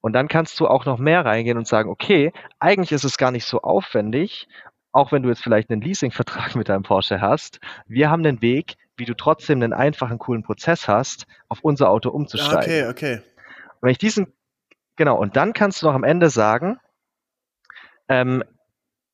[0.00, 3.30] Und dann kannst du auch noch mehr reingehen und sagen, okay, eigentlich ist es gar
[3.30, 4.48] nicht so aufwendig
[4.96, 8.76] auch wenn du jetzt vielleicht einen Leasingvertrag mit deinem Porsche hast, wir haben einen Weg,
[8.96, 12.88] wie du trotzdem einen einfachen, coolen Prozess hast, auf unser Auto umzusteigen.
[12.88, 13.14] Okay, okay.
[13.16, 14.32] Und wenn ich diesen,
[14.96, 16.80] genau, und dann kannst du noch am Ende sagen,
[18.08, 18.42] ähm,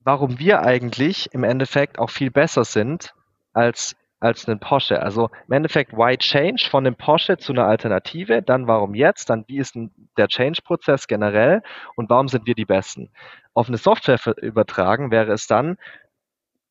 [0.00, 3.14] warum wir eigentlich im Endeffekt auch viel besser sind
[3.52, 5.02] als als einen Porsche.
[5.02, 8.42] Also im Endeffekt, why change von einem Porsche zu einer Alternative?
[8.42, 9.30] Dann warum jetzt?
[9.30, 9.76] Dann wie ist
[10.16, 11.62] der Change-Prozess generell?
[11.96, 13.10] Und warum sind wir die Besten?
[13.54, 15.76] Auf eine Software übertragen wäre es dann,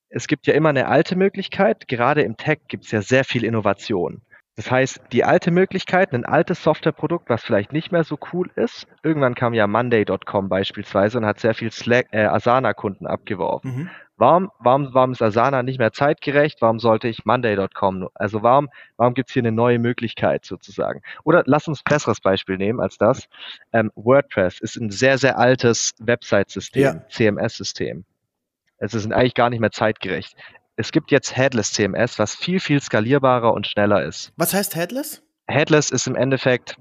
[0.10, 3.46] es gibt ja immer eine alte Möglichkeit, gerade im Tech gibt es ja sehr viel
[3.46, 4.22] Innovation.
[4.62, 8.86] Das heißt, die alte Möglichkeit, ein altes Softwareprodukt, was vielleicht nicht mehr so cool ist,
[9.02, 13.72] irgendwann kam ja Monday.com beispielsweise und hat sehr viel Slack, äh, Asana-Kunden abgeworfen.
[13.72, 13.90] Mhm.
[14.18, 16.62] Warum, warum, warum ist Asana nicht mehr zeitgerecht?
[16.62, 18.10] Warum sollte ich Monday.com?
[18.14, 21.02] Also warum, warum gibt es hier eine neue Möglichkeit sozusagen?
[21.24, 23.28] Oder lass uns ein besseres Beispiel nehmen als das.
[23.74, 27.08] Ähm, WordPress ist ein sehr, sehr altes Website-System, ja.
[27.10, 28.06] CMS-System.
[28.78, 30.36] Es ist eigentlich gar nicht mehr zeitgerecht.
[30.82, 34.34] Es gibt jetzt Headless CMS, was viel, viel skalierbarer und schneller ist.
[34.36, 35.22] Was heißt Headless?
[35.48, 36.76] Headless ist im Endeffekt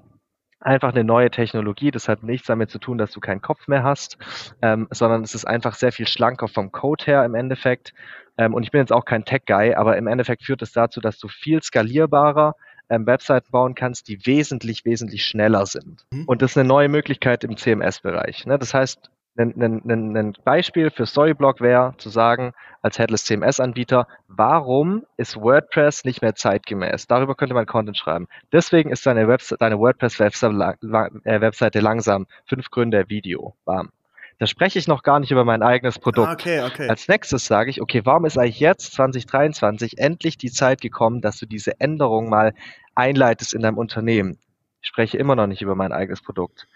[0.59, 1.91] einfach eine neue Technologie.
[1.91, 4.17] Das hat nichts damit zu tun, dass du keinen Kopf mehr hast,
[4.63, 7.93] ähm, sondern es ist einfach sehr viel schlanker vom Code her im Endeffekt.
[8.39, 11.19] Ähm, und ich bin jetzt auch kein Tech-Guy, aber im Endeffekt führt es dazu, dass
[11.19, 12.55] du viel skalierbarer
[12.89, 16.07] ähm, Webseiten bauen kannst, die wesentlich, wesentlich schneller sind.
[16.11, 16.25] Mhm.
[16.25, 18.47] Und das ist eine neue Möglichkeit im CMS-Bereich.
[18.47, 18.59] Ne?
[18.59, 26.05] Das heißt, ein Beispiel für Storyblock wäre zu sagen, als Headless CMS-Anbieter, warum ist WordPress
[26.05, 27.07] nicht mehr zeitgemäß?
[27.07, 28.27] Darüber könnte man Content schreiben.
[28.53, 32.27] Deswegen ist deine, deine WordPress-Webseite äh, langsam.
[32.47, 33.55] Fünf Gründe, Video.
[33.65, 33.91] Bam.
[34.39, 36.29] Da spreche ich noch gar nicht über mein eigenes Produkt.
[36.29, 36.89] Ah, okay, okay.
[36.89, 41.39] Als nächstes sage ich, okay, warum ist eigentlich jetzt 2023 endlich die Zeit gekommen, dass
[41.39, 42.55] du diese Änderung mal
[42.95, 44.39] einleitest in deinem Unternehmen?
[44.81, 46.67] Ich spreche immer noch nicht über mein eigenes Produkt.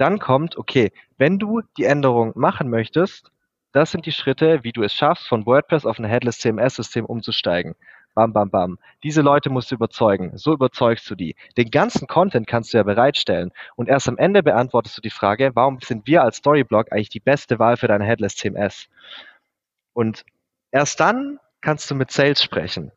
[0.00, 3.30] Dann kommt, okay, wenn du die Änderung machen möchtest,
[3.72, 7.74] das sind die Schritte, wie du es schaffst, von WordPress auf ein Headless CMS-System umzusteigen.
[8.14, 8.78] Bam, bam, bam.
[9.02, 10.38] Diese Leute musst du überzeugen.
[10.38, 11.36] So überzeugst du die.
[11.58, 13.52] Den ganzen Content kannst du ja bereitstellen.
[13.76, 17.20] Und erst am Ende beantwortest du die Frage, warum sind wir als Storyblock eigentlich die
[17.20, 18.88] beste Wahl für dein Headless CMS?
[19.92, 20.24] Und
[20.70, 22.90] erst dann kannst du mit Sales sprechen.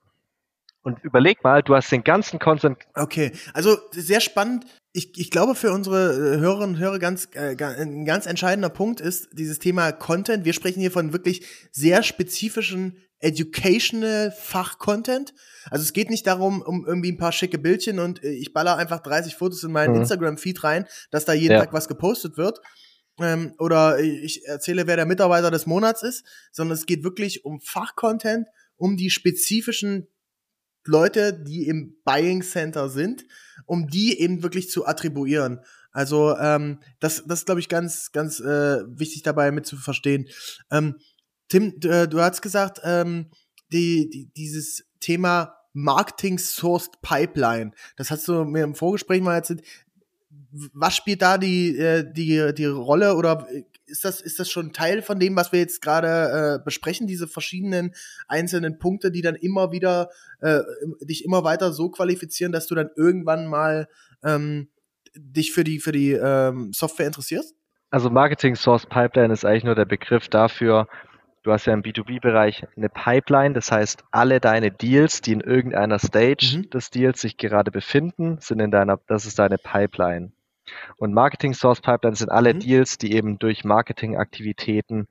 [0.84, 2.78] Und überleg mal, du hast den ganzen Content.
[2.94, 7.58] Okay, also sehr spannend ich, ich glaube, für unsere äh, Hörerinnen und Hörer ganz, äh,
[7.60, 10.46] ein ganz entscheidender Punkt ist dieses Thema Content.
[10.46, 15.34] Wir sprechen hier von wirklich sehr spezifischen educational Fach-Content.
[15.72, 18.78] Also es geht nicht darum, um irgendwie ein paar schicke Bildchen und äh, ich baller
[18.78, 20.02] einfach 30 Fotos in meinen mhm.
[20.02, 21.60] Instagram-Feed rein, dass da jeden ja.
[21.60, 22.60] Tag was gepostet wird.
[23.20, 27.62] Ähm, oder ich erzähle, wer der Mitarbeiter des Monats ist, sondern es geht wirklich um
[27.62, 30.08] Fachcontent, um die spezifischen
[30.86, 33.26] Leute, die im Buying Center sind,
[33.66, 35.60] um die eben wirklich zu attribuieren.
[35.92, 40.28] Also ähm, das, das ist, glaube ich, ganz, ganz äh, wichtig dabei mit zu verstehen.
[40.72, 40.96] Ähm,
[41.48, 43.30] Tim, du, äh, du hast gesagt, ähm,
[43.72, 49.64] die, die, dieses Thema Marketing Sourced Pipeline, das hast du mir im Vorgespräch mal erzählt.
[50.74, 53.48] Was spielt da die, äh, die, die Rolle oder
[53.86, 57.28] ist das, ist das schon Teil von dem, was wir jetzt gerade äh, besprechen, diese
[57.28, 57.94] verschiedenen
[58.28, 60.10] einzelnen Punkte, die dann immer wieder
[60.42, 60.62] äh,
[61.02, 63.88] dich immer weiter so qualifizieren, dass du dann irgendwann mal
[64.24, 64.70] ähm,
[65.16, 67.56] dich für die, für die ähm, Software interessierst?
[67.90, 70.88] Also Marketing Source Pipeline ist eigentlich nur der Begriff dafür,
[71.44, 76.00] du hast ja im B2B-Bereich eine Pipeline, das heißt, alle deine Deals, die in irgendeiner
[76.00, 76.70] Stage mhm.
[76.72, 80.32] des Deals sich gerade befinden, sind in deiner, das ist deine Pipeline.
[80.98, 82.60] Und Marketing Source Pipelines sind alle mhm.
[82.60, 85.08] Deals, die eben durch Marketingaktivitäten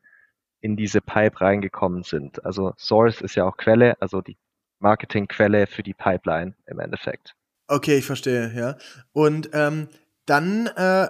[0.60, 2.44] in diese Pipe reingekommen sind.
[2.44, 4.36] Also Source ist ja auch Quelle, also die
[4.78, 7.34] Marketingquelle für die Pipeline im Endeffekt.
[7.68, 8.76] Okay, ich verstehe, ja.
[9.12, 9.88] Und ähm,
[10.26, 11.08] dann äh,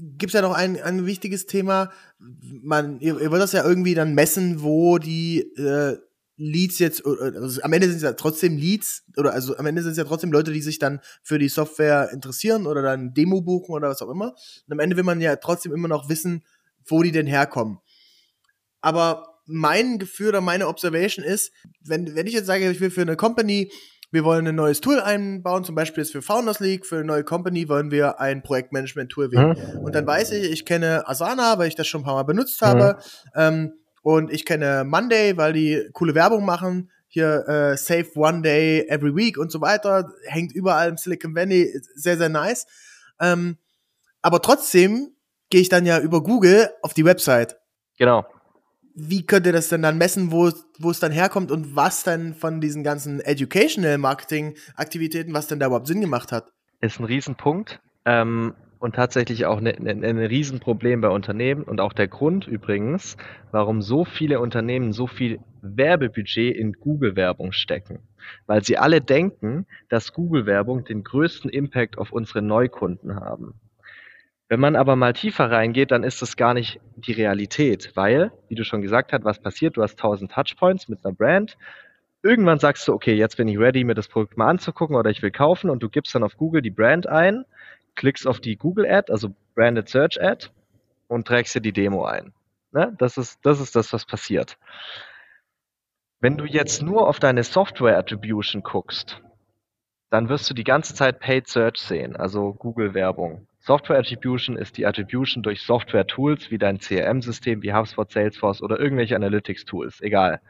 [0.00, 1.90] gibt es ja noch ein, ein wichtiges Thema.
[2.18, 5.98] Man, ihr, ihr wollt das ja irgendwie dann messen, wo die äh,
[6.38, 9.90] Leads jetzt, also am Ende sind es ja trotzdem Leads, oder also am Ende sind
[9.90, 13.74] es ja trotzdem Leute, die sich dann für die Software interessieren oder dann Demo buchen
[13.74, 14.34] oder was auch immer.
[14.66, 16.44] Und am Ende will man ja trotzdem immer noch wissen,
[16.86, 17.78] wo die denn herkommen.
[18.80, 21.52] Aber mein Gefühl oder meine Observation ist,
[21.84, 23.72] wenn, wenn ich jetzt sage, ich will für eine Company,
[24.10, 27.24] wir wollen ein neues Tool einbauen, zum Beispiel jetzt für Founders League, für eine neue
[27.24, 29.56] Company wollen wir ein Projektmanagement-Tool wählen.
[29.58, 29.80] Mhm.
[29.80, 32.62] Und dann weiß ich, ich kenne Asana, weil ich das schon ein paar Mal benutzt
[32.62, 32.98] habe.
[32.98, 33.30] Mhm.
[33.34, 33.72] Ähm,
[34.08, 36.90] und ich kenne Monday, weil die coole Werbung machen.
[37.08, 40.10] Hier äh, Save One Day Every Week und so weiter.
[40.24, 41.78] Hängt überall im Silicon Valley.
[41.94, 42.66] Sehr, sehr nice.
[43.20, 43.58] Ähm,
[44.22, 45.10] aber trotzdem
[45.50, 47.58] gehe ich dann ja über Google auf die Website.
[47.98, 48.24] Genau.
[48.94, 52.34] Wie könnt ihr das denn dann messen, wo, wo es dann herkommt und was dann
[52.34, 56.50] von diesen ganzen Educational Marketing Aktivitäten, was denn da überhaupt Sinn gemacht hat?
[56.80, 57.78] Ist ein Riesenpunkt.
[58.06, 63.16] Ähm, und tatsächlich auch ne, ne, ein Riesenproblem bei Unternehmen und auch der Grund übrigens,
[63.50, 68.00] warum so viele Unternehmen so viel Werbebudget in Google-Werbung stecken.
[68.46, 73.54] Weil sie alle denken, dass Google-Werbung den größten Impact auf unsere Neukunden haben.
[74.48, 78.54] Wenn man aber mal tiefer reingeht, dann ist das gar nicht die Realität, weil, wie
[78.54, 79.76] du schon gesagt hast, was passiert?
[79.76, 81.58] Du hast 1000 Touchpoints mit einer Brand
[82.22, 85.22] irgendwann sagst du, okay, jetzt bin ich ready, mir das Produkt mal anzugucken oder ich
[85.22, 87.44] will kaufen und du gibst dann auf Google die Brand ein,
[87.98, 90.46] klickst auf die Google Ad, also Branded Search Ad
[91.08, 92.32] und trägst dir die Demo ein.
[92.72, 92.94] Ne?
[92.98, 94.56] Das, ist, das ist das, was passiert.
[96.20, 99.20] Wenn du jetzt nur auf deine Software Attribution guckst,
[100.10, 103.46] dann wirst du die ganze Zeit Paid Search sehen, also Google Werbung.
[103.60, 108.80] Software Attribution ist die Attribution durch Software Tools wie dein CRM-System, wie HubSpot, Salesforce oder
[108.80, 110.40] irgendwelche Analytics Tools, egal.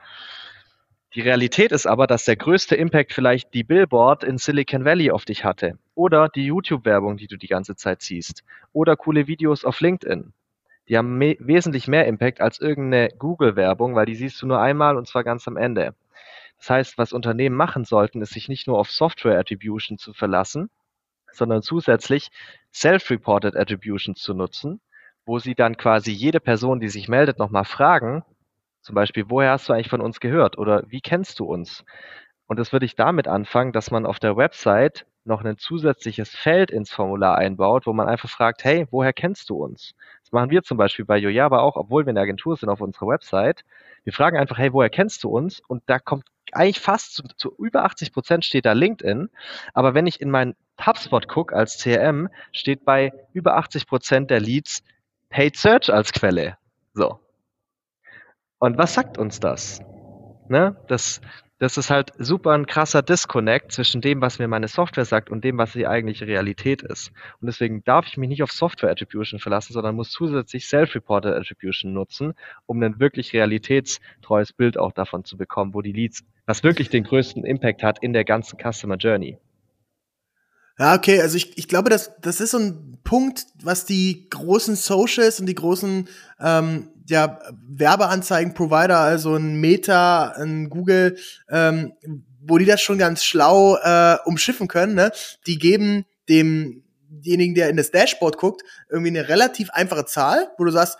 [1.15, 5.25] Die Realität ist aber, dass der größte Impact vielleicht die Billboard in Silicon Valley auf
[5.25, 9.81] dich hatte oder die YouTube-Werbung, die du die ganze Zeit siehst oder coole Videos auf
[9.81, 10.35] LinkedIn.
[10.89, 14.97] Die haben me wesentlich mehr Impact als irgendeine Google-Werbung, weil die siehst du nur einmal
[14.99, 15.95] und zwar ganz am Ende.
[16.59, 20.69] Das heißt, was Unternehmen machen sollten, ist sich nicht nur auf Software Attribution zu verlassen,
[21.33, 22.31] sondern zusätzlich
[22.75, 24.81] Self-Reported Attributions zu nutzen,
[25.25, 28.25] wo sie dann quasi jede Person, die sich meldet, nochmal fragen,
[28.81, 31.85] zum Beispiel, woher hast du eigentlich von uns gehört oder wie kennst du uns?
[32.47, 36.71] Und das würde ich damit anfangen, dass man auf der Website noch ein zusätzliches Feld
[36.71, 39.95] ins Formular einbaut, wo man einfach fragt, hey, woher kennst du uns?
[40.23, 43.09] Das machen wir zum Beispiel bei Yojaba auch, obwohl wir eine Agentur sind auf unserer
[43.09, 43.65] Website.
[44.05, 45.61] Wir fragen einfach, hey, woher kennst du uns?
[45.69, 49.29] Und da kommt eigentlich fast zu, zu über 80 Prozent steht da LinkedIn.
[49.75, 54.41] Aber wenn ich in meinen HubSpot gucke als CRM, steht bei über 80 Prozent der
[54.41, 54.83] Leads
[55.29, 56.57] Paid Search als Quelle.
[56.95, 57.21] So.
[58.59, 59.81] Und was sagt uns das?
[60.49, 60.77] Ne?
[60.89, 61.21] Das,
[61.59, 65.45] das ist halt super ein krasser Disconnect zwischen dem, was mir meine Software sagt und
[65.45, 67.13] dem, was die eigentliche Realität ist.
[67.41, 71.93] Und deswegen darf ich mich nicht auf Software Attribution verlassen, sondern muss zusätzlich Self-Reported Attribution
[71.93, 72.35] nutzen,
[72.67, 77.05] um ein wirklich realitätstreues Bild auch davon zu bekommen, wo die Leads, was wirklich den
[77.05, 79.39] größten Impact hat in der ganzen Customer Journey.
[80.79, 84.77] Ja, okay, also ich, ich glaube, das, das ist so ein Punkt, was die großen
[84.77, 91.17] Socials und die großen ähm, ja, Werbeanzeigen-Provider, also ein Meta, ein Google,
[91.51, 91.93] ähm,
[92.41, 95.13] wo die das schon ganz schlau äh, umschiffen können, ne?
[95.47, 100.71] Die geben demjenigen, der in das Dashboard guckt, irgendwie eine relativ einfache Zahl, wo du
[100.71, 100.99] sagst,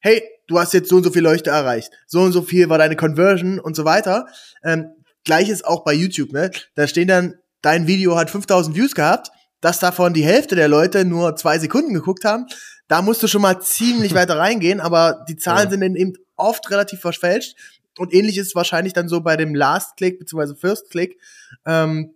[0.00, 2.78] hey, du hast jetzt so und so viel Leuchte erreicht, so und so viel war
[2.78, 4.26] deine Conversion und so weiter.
[4.64, 4.90] Ähm,
[5.24, 6.50] Gleiches auch bei YouTube, ne?
[6.74, 11.04] Da stehen dann dein Video hat 5000 Views gehabt, dass davon die Hälfte der Leute
[11.04, 12.46] nur zwei Sekunden geguckt haben,
[12.90, 15.70] da musst du schon mal ziemlich weiter reingehen, aber die Zahlen ja.
[15.70, 17.56] sind dann eben oft relativ verfälscht.
[17.98, 20.54] Und ähnlich ist es wahrscheinlich dann so bei dem Last Click bzw.
[20.54, 21.20] First Click,
[21.66, 22.14] ähm,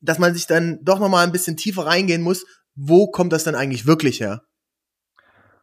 [0.00, 2.44] dass man sich dann doch noch mal ein bisschen tiefer reingehen muss.
[2.74, 4.42] Wo kommt das denn eigentlich wirklich her?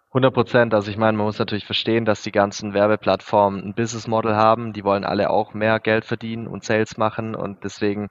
[0.10, 0.74] 100 Prozent.
[0.74, 4.74] Also ich meine, man muss natürlich verstehen, dass die ganzen Werbeplattformen ein Business Model haben.
[4.74, 8.10] Die wollen alle auch mehr Geld verdienen und Sales machen und deswegen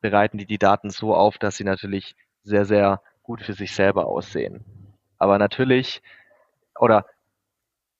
[0.00, 4.06] bereiten die die Daten so auf, dass sie natürlich sehr, sehr gut für sich selber
[4.06, 4.79] aussehen.
[5.20, 6.02] Aber natürlich,
[6.76, 7.06] oder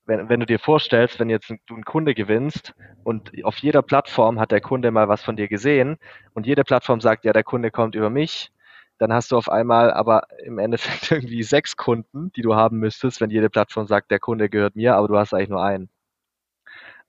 [0.07, 4.41] wenn, wenn du dir vorstellst, wenn jetzt du einen Kunde gewinnst und auf jeder Plattform
[4.41, 5.99] hat der Kunde mal was von dir gesehen
[6.35, 8.51] und jede Plattform sagt, ja, der Kunde kommt über mich,
[8.99, 13.21] dann hast du auf einmal aber im Endeffekt irgendwie sechs Kunden, die du haben müsstest,
[13.21, 15.91] wenn jede Plattform sagt, der Kunde gehört mir, aber du hast eigentlich nur einen.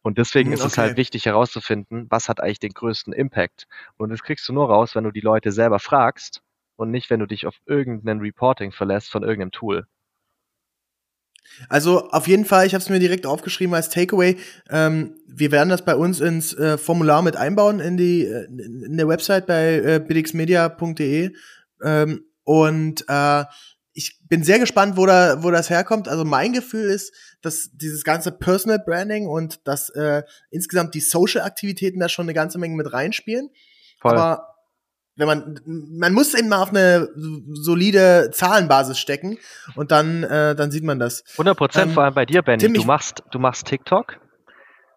[0.04, 0.68] Und deswegen hm, ist okay.
[0.68, 3.68] es halt wichtig herauszufinden, was hat eigentlich den größten Impact.
[3.98, 6.42] Und das kriegst du nur raus, wenn du die Leute selber fragst
[6.76, 9.86] und nicht, wenn du dich auf irgendein Reporting verlässt von irgendeinem Tool.
[11.70, 14.38] Also auf jeden Fall, ich habe es mir direkt aufgeschrieben als Takeaway.
[14.70, 18.98] Ähm, wir werden das bei uns ins äh, Formular mit einbauen in die äh, in
[18.98, 21.32] der Website bei äh, bidixmedia.de
[21.84, 23.44] ähm, und äh,
[23.94, 26.08] ich bin sehr gespannt, wo da wo das herkommt.
[26.08, 31.42] Also mein Gefühl ist, dass dieses ganze Personal Branding und dass äh, insgesamt die Social
[31.42, 33.50] Aktivitäten da schon eine ganze Menge mit reinspielen.
[34.00, 34.14] Voll.
[34.14, 34.51] Aber
[35.16, 37.10] wenn man, man muss eben mal auf eine
[37.54, 39.38] solide Zahlenbasis stecken
[39.76, 41.24] und dann, äh, dann sieht man das.
[41.34, 42.60] 100 Prozent, ähm, vor allem bei dir, Benny.
[42.60, 44.20] Tim, du machst, du machst TikTok,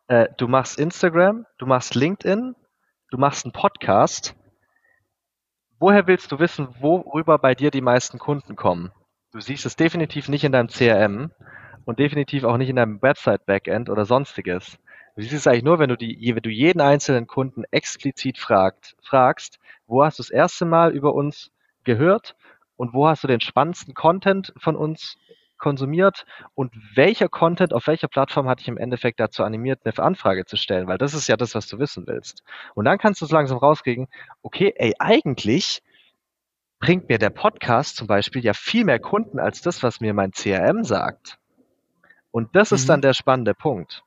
[0.09, 2.55] äh, du machst Instagram, du machst LinkedIn,
[3.11, 4.35] du machst einen Podcast.
[5.81, 8.93] Woher willst du wissen, worüber bei dir die meisten Kunden kommen?
[9.33, 11.33] Du siehst es definitiv nicht in deinem CRM
[11.85, 14.79] und definitiv auch nicht in deinem Website-Backend oder sonstiges.
[15.17, 18.97] Du siehst es eigentlich nur, wenn du, die, wenn du jeden einzelnen Kunden explizit fragt,
[19.03, 21.53] fragst, wo hast du das erste Mal über uns
[21.85, 22.35] gehört
[22.77, 25.17] und wo hast du den spannendsten Content von uns
[25.57, 30.45] konsumiert und welcher Content auf welcher Plattform hat dich im Endeffekt dazu animiert, eine Anfrage
[30.47, 32.43] zu stellen, weil das ist ja das, was du wissen willst.
[32.75, 34.09] Und dann kannst du es langsam rauskriegen,
[34.43, 35.83] okay, ey, eigentlich
[36.81, 40.33] bringt mir der Podcast zum Beispiel ja viel mehr Kunden als das, was mir mein
[40.33, 41.39] CRM sagt.
[42.33, 42.75] Und das mhm.
[42.75, 44.03] ist dann der spannende Punkt.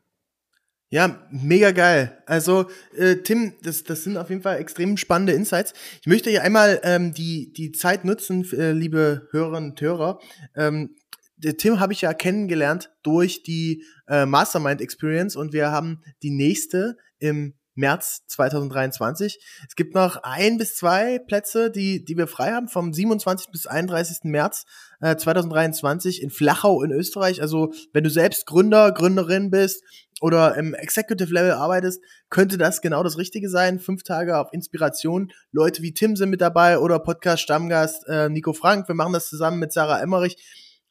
[0.89, 2.17] Ja, mega geil.
[2.25, 5.73] Also, äh, Tim, das, das sind auf jeden Fall extrem spannende Insights.
[5.99, 10.19] Ich möchte hier einmal ähm, die, die Zeit nutzen, äh, liebe Hörerinnen und Hörer.
[10.55, 10.95] Ähm,
[11.35, 16.31] der Tim habe ich ja kennengelernt durch die äh, Mastermind Experience und wir haben die
[16.31, 19.39] nächste im März 2023.
[19.67, 23.51] Es gibt noch ein bis zwei Plätze, die, die wir frei haben, vom 27.
[23.51, 24.23] bis 31.
[24.23, 24.65] März
[24.99, 27.41] äh, 2023 in Flachau in Österreich.
[27.41, 29.83] Also wenn du selbst Gründer, Gründerin bist
[30.21, 33.79] oder im Executive Level arbeitest, könnte das genau das Richtige sein.
[33.79, 35.31] Fünf Tage auf Inspiration.
[35.51, 38.87] Leute wie Tim sind mit dabei oder Podcast Stammgast äh, Nico Frank.
[38.87, 40.37] Wir machen das zusammen mit Sarah Emmerich.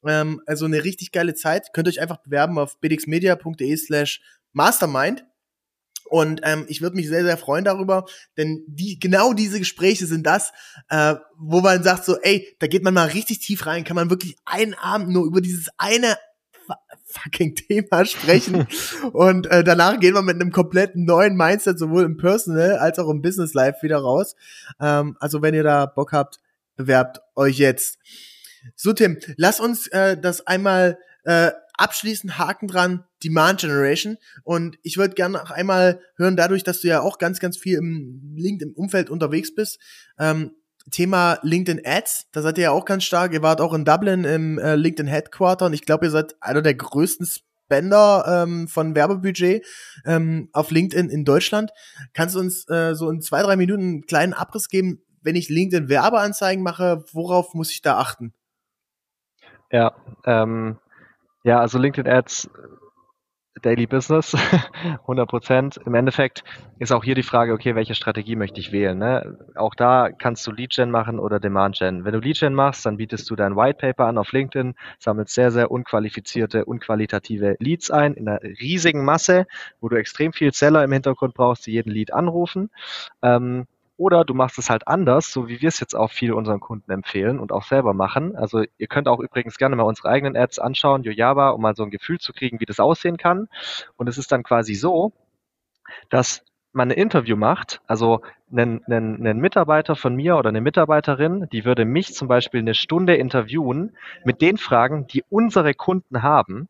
[0.06, 1.72] Ähm, also eine richtig geile Zeit.
[1.72, 4.20] Könnt euch einfach bewerben auf bdxmedia.de slash
[4.52, 5.24] mastermind.
[6.08, 8.04] Und ähm, ich würde mich sehr, sehr freuen darüber,
[8.36, 10.52] denn die, genau diese Gespräche sind das,
[10.88, 14.08] äh, wo man sagt so, ey, da geht man mal richtig tief rein, kann man
[14.08, 16.16] wirklich einen Abend nur über dieses eine
[17.06, 18.66] fucking Thema sprechen
[19.12, 23.08] und äh, danach gehen wir mit einem komplett neuen Mindset sowohl im Personal als auch
[23.08, 24.34] im Business Life wieder raus.
[24.80, 26.40] Ähm, also wenn ihr da Bock habt,
[26.76, 27.98] bewerbt euch jetzt.
[28.74, 34.16] So Tim, lass uns äh, das einmal äh, abschließend Haken dran, Demand Generation.
[34.44, 37.78] Und ich würde gerne noch einmal hören, dadurch, dass du ja auch ganz, ganz viel
[37.78, 39.78] im LinkedIn-Umfeld unterwegs bist,
[40.18, 40.52] ähm,
[40.90, 43.32] Thema LinkedIn Ads, da seid ihr ja auch ganz stark.
[43.32, 46.62] Ihr wart auch in Dublin im äh, LinkedIn Headquarter und ich glaube, ihr seid einer
[46.62, 49.66] der größten Spender ähm, von Werbebudget
[50.04, 51.70] ähm, auf LinkedIn in Deutschland.
[52.14, 55.48] Kannst du uns äh, so in zwei, drei Minuten einen kleinen Abriss geben, wenn ich
[55.48, 58.32] LinkedIn Werbeanzeigen mache, worauf muss ich da achten?
[59.72, 60.78] Ja, ähm,
[61.42, 62.48] ja, also LinkedIn Ads
[63.62, 64.34] Daily Business,
[65.02, 65.80] 100 Prozent.
[65.84, 66.44] Im Endeffekt
[66.78, 68.98] ist auch hier die Frage, okay, welche Strategie möchte ich wählen?
[68.98, 69.38] Ne?
[69.54, 72.04] Auch da kannst du Lead Gen machen oder Demand Gen.
[72.04, 75.34] Wenn du Lead Gen machst, dann bietest du dein White Paper an auf LinkedIn, sammelst
[75.34, 79.46] sehr, sehr unqualifizierte, unqualitative Leads ein in einer riesigen Masse,
[79.80, 82.70] wo du extrem viel Seller im Hintergrund brauchst, die jeden Lead anrufen.
[83.22, 83.66] Ähm,
[83.96, 86.90] oder du machst es halt anders, so wie wir es jetzt auch viel unseren Kunden
[86.90, 88.36] empfehlen und auch selber machen.
[88.36, 91.82] Also ihr könnt auch übrigens gerne mal unsere eigenen Ads anschauen, Yojaba, um mal so
[91.82, 93.48] ein Gefühl zu kriegen, wie das aussehen kann.
[93.96, 95.12] Und es ist dann quasi so,
[96.10, 98.20] dass man ein Interview macht, also
[98.52, 102.74] einen, einen, einen Mitarbeiter von mir oder eine Mitarbeiterin, die würde mich zum Beispiel eine
[102.74, 106.68] Stunde interviewen mit den Fragen, die unsere Kunden haben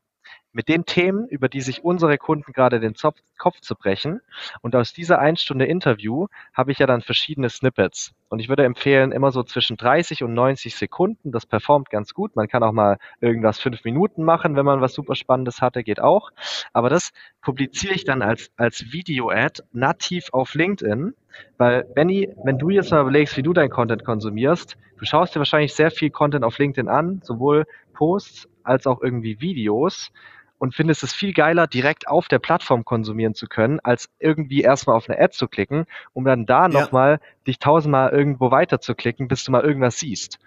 [0.56, 4.22] mit den Themen, über die sich unsere Kunden gerade den Zopf, Kopf zu brechen.
[4.62, 8.14] Und aus dieser ein Stunde Interview habe ich ja dann verschiedene Snippets.
[8.30, 11.30] Und ich würde empfehlen, immer so zwischen 30 und 90 Sekunden.
[11.30, 12.36] Das performt ganz gut.
[12.36, 16.00] Man kann auch mal irgendwas fünf Minuten machen, wenn man was super Spannendes hatte, geht
[16.00, 16.30] auch.
[16.72, 21.14] Aber das publiziere ich dann als, als Video-Ad nativ auf LinkedIn.
[21.58, 25.40] Weil, Benny, wenn du jetzt mal überlegst, wie du dein Content konsumierst, du schaust dir
[25.40, 30.10] wahrscheinlich sehr viel Content auf LinkedIn an, sowohl Posts als auch irgendwie Videos
[30.58, 34.96] und findest es viel geiler, direkt auf der Plattform konsumieren zu können, als irgendwie erstmal
[34.96, 36.68] auf eine Ad zu klicken, um dann da ja.
[36.68, 40.38] nochmal dich tausendmal irgendwo weiter zu klicken, bis du mal irgendwas siehst.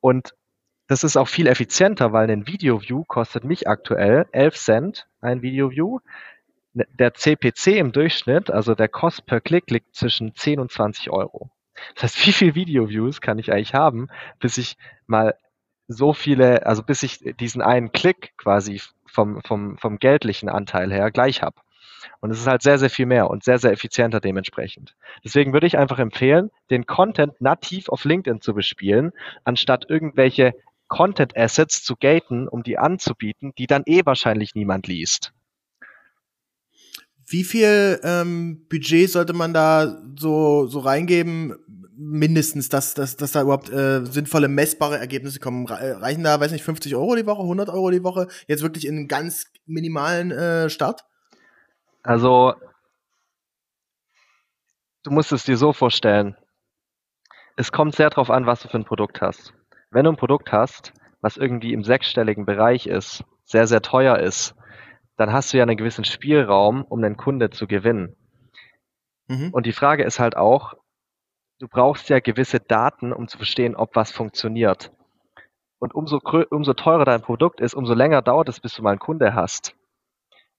[0.00, 0.34] Und
[0.86, 6.00] das ist auch viel effizienter, weil ein Video-View kostet mich aktuell 11 Cent, ein Video-View.
[6.74, 11.50] Der CPC im Durchschnitt, also der Cost per Klick, liegt zwischen 10 und 20 Euro.
[11.94, 14.08] Das heißt, wie viel Video-Views kann ich eigentlich haben,
[14.40, 15.34] bis ich mal
[15.86, 18.80] so viele, also bis ich diesen einen Klick quasi
[19.14, 21.56] vom, vom, vom geldlichen Anteil her gleich habe.
[22.20, 24.94] Und es ist halt sehr, sehr viel mehr und sehr, sehr effizienter dementsprechend.
[25.24, 29.12] Deswegen würde ich einfach empfehlen, den Content nativ auf LinkedIn zu bespielen,
[29.44, 30.52] anstatt irgendwelche
[30.88, 35.32] Content Assets zu gaten, um die anzubieten, die dann eh wahrscheinlich niemand liest.
[37.34, 41.56] Wie viel ähm, Budget sollte man da so, so reingeben,
[41.96, 45.66] mindestens, dass, dass, dass da überhaupt äh, sinnvolle, messbare Ergebnisse kommen.
[45.66, 48.28] Äh, reichen da, weiß nicht, 50 Euro die Woche, 100 Euro die Woche?
[48.46, 51.06] Jetzt wirklich in ganz minimalen äh, Start?
[52.04, 52.54] Also,
[55.02, 56.36] du musst es dir so vorstellen.
[57.56, 59.54] Es kommt sehr darauf an, was du für ein Produkt hast.
[59.90, 64.54] Wenn du ein Produkt hast, was irgendwie im sechsstelligen Bereich ist, sehr, sehr teuer ist,
[65.16, 68.16] dann hast du ja einen gewissen Spielraum, um den Kunde zu gewinnen.
[69.28, 69.50] Mhm.
[69.52, 70.74] Und die Frage ist halt auch,
[71.58, 74.92] du brauchst ja gewisse Daten, um zu verstehen, ob was funktioniert.
[75.78, 78.98] Und umso, umso teurer dein Produkt ist, umso länger dauert es, bis du mal einen
[78.98, 79.76] Kunde hast.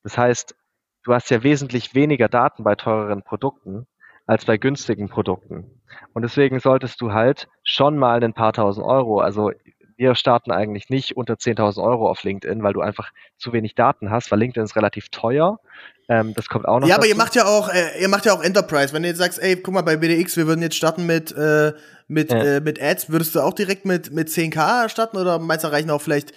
[0.03, 0.55] Das heißt,
[1.03, 3.87] du hast ja wesentlich weniger Daten bei teureren Produkten
[4.27, 5.81] als bei günstigen Produkten.
[6.13, 9.51] Und deswegen solltest du halt schon mal ein paar tausend Euro, also
[9.97, 14.11] wir starten eigentlich nicht unter 10.000 Euro auf LinkedIn, weil du einfach zu wenig Daten
[14.11, 15.59] hast, weil LinkedIn ist relativ teuer.
[16.07, 16.87] Ähm, das kommt auch noch.
[16.87, 17.01] Ja, dazu.
[17.01, 18.93] aber ihr macht ja auch, äh, ihr macht ja auch Enterprise.
[18.93, 21.73] Wenn du jetzt sagst, ey, guck mal, bei BDX, wir würden jetzt starten mit, äh,
[22.07, 22.43] mit, ja.
[22.43, 25.89] äh, mit Ads, würdest du auch direkt mit, mit 10k starten oder meinst du, reichen
[25.89, 26.33] auch vielleicht,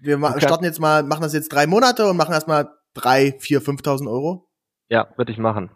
[0.00, 0.40] wir okay.
[0.40, 4.48] starten jetzt mal, machen das jetzt drei Monate und machen erstmal drei, vier, 5.000 Euro?
[4.88, 5.70] Ja, würde ich machen.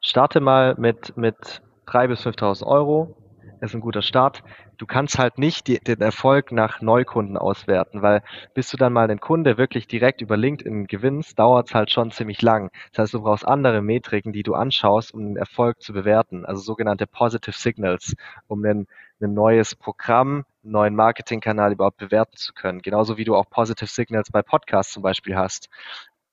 [0.00, 3.16] Starte mal mit, mit drei bis 5.000 Euro
[3.64, 4.42] ist ein guter Start.
[4.78, 8.22] Du kannst halt nicht die, den Erfolg nach Neukunden auswerten, weil
[8.54, 12.10] bis du dann mal den Kunde wirklich direkt über LinkedIn gewinnst, dauert es halt schon
[12.10, 12.70] ziemlich lang.
[12.92, 16.60] Das heißt, du brauchst andere Metriken, die du anschaust, um den Erfolg zu bewerten, also
[16.60, 18.14] sogenannte Positive Signals,
[18.46, 18.86] um ein,
[19.20, 22.82] neues Programm, einen neuen Marketingkanal überhaupt bewerten zu können.
[22.82, 25.68] Genauso wie du auch Positive Signals bei Podcasts zum Beispiel hast.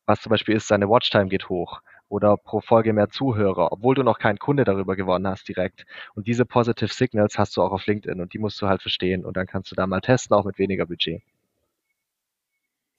[0.06, 1.82] Was zum Beispiel ist, deine Watchtime geht hoch
[2.12, 5.86] oder pro Folge mehr Zuhörer, obwohl du noch keinen Kunde darüber gewonnen hast direkt.
[6.14, 9.24] Und diese Positive Signals hast du auch auf LinkedIn und die musst du halt verstehen
[9.24, 11.22] und dann kannst du da mal testen, auch mit weniger Budget.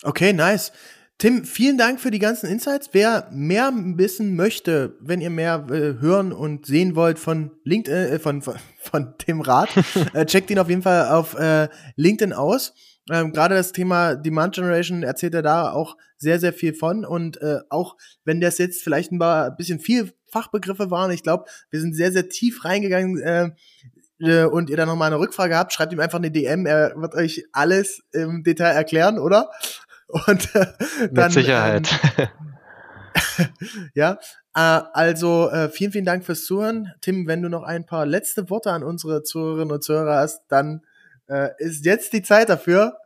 [0.02, 0.72] Okay, nice.
[1.18, 2.88] Tim, vielen Dank für die ganzen Insights.
[2.92, 8.18] Wer mehr wissen möchte, wenn ihr mehr äh, hören und sehen wollt von LinkedIn, äh,
[8.18, 9.70] von, von, von Tim Rath,
[10.14, 12.72] äh, checkt ihn auf jeden Fall auf äh, LinkedIn aus.
[13.10, 17.04] Ähm, Gerade das Thema Demand Generation erzählt er da auch sehr, sehr viel von.
[17.04, 21.22] Und äh, auch wenn das jetzt vielleicht ein, paar, ein bisschen viel Fachbegriffe waren, ich
[21.22, 23.18] glaube, wir sind sehr, sehr tief reingegangen.
[23.20, 23.50] Äh,
[24.20, 26.64] äh, und ihr dann nochmal eine Rückfrage habt, schreibt ihm einfach eine DM.
[26.66, 29.50] Er wird euch alles im Detail erklären, oder?
[30.06, 30.66] Und äh,
[31.10, 31.88] dann, Mit Sicherheit.
[32.18, 32.28] Ähm,
[33.94, 34.18] ja,
[34.54, 36.92] äh, also äh, vielen, vielen Dank fürs Zuhören.
[37.00, 40.82] Tim, wenn du noch ein paar letzte Worte an unsere Zuhörerinnen und Zuhörer hast, dann
[41.28, 42.96] äh, ist jetzt die Zeit dafür.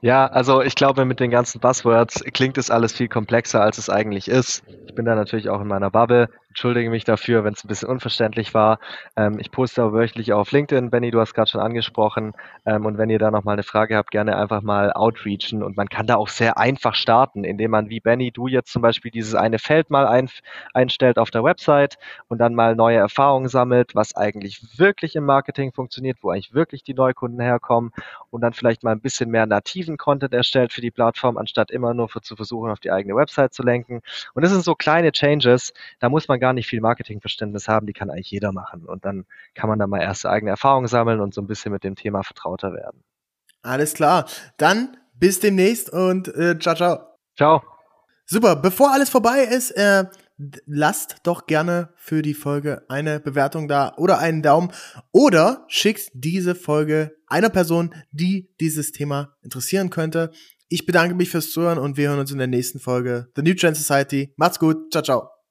[0.00, 3.90] Ja, also ich glaube, mit den ganzen Buzzwords klingt es alles viel komplexer, als es
[3.90, 4.64] eigentlich ist.
[4.86, 7.88] Ich bin da natürlich auch in meiner Bubble entschuldige mich dafür, wenn es ein bisschen
[7.88, 8.78] unverständlich war.
[9.16, 10.90] Ähm, ich poste aber wöchentlich auf LinkedIn.
[10.90, 12.34] Benny, du hast gerade schon angesprochen.
[12.66, 15.62] Ähm, und wenn ihr da noch mal eine Frage habt, gerne einfach mal outreachen.
[15.62, 18.82] Und man kann da auch sehr einfach starten, indem man wie Benny, du jetzt zum
[18.82, 20.28] Beispiel dieses eine Feld mal ein,
[20.74, 21.96] einstellt auf der Website
[22.28, 26.84] und dann mal neue Erfahrungen sammelt, was eigentlich wirklich im Marketing funktioniert, wo eigentlich wirklich
[26.84, 27.92] die Neukunden herkommen
[28.28, 31.94] und dann vielleicht mal ein bisschen mehr nativen Content erstellt für die Plattform, anstatt immer
[31.94, 34.02] nur für, zu versuchen, auf die eigene Website zu lenken.
[34.34, 37.92] Und das sind so kleine Changes, da muss man gar nicht viel Marketingverständnis haben, die
[37.92, 38.84] kann eigentlich jeder machen.
[38.84, 41.84] Und dann kann man da mal erste eigene Erfahrungen sammeln und so ein bisschen mit
[41.84, 43.04] dem Thema vertrauter werden.
[43.62, 44.26] Alles klar.
[44.56, 46.98] Dann bis demnächst und äh, ciao, ciao.
[47.36, 47.62] Ciao.
[48.26, 48.56] Super.
[48.56, 50.04] Bevor alles vorbei ist, äh,
[50.66, 54.72] lasst doch gerne für die Folge eine Bewertung da oder einen Daumen
[55.12, 60.32] oder schickt diese Folge einer Person, die dieses Thema interessieren könnte.
[60.68, 63.54] Ich bedanke mich fürs Zuhören und wir hören uns in der nächsten Folge The New
[63.54, 64.34] Trend Society.
[64.36, 64.90] Macht's gut.
[64.90, 65.32] Ciao, ciao.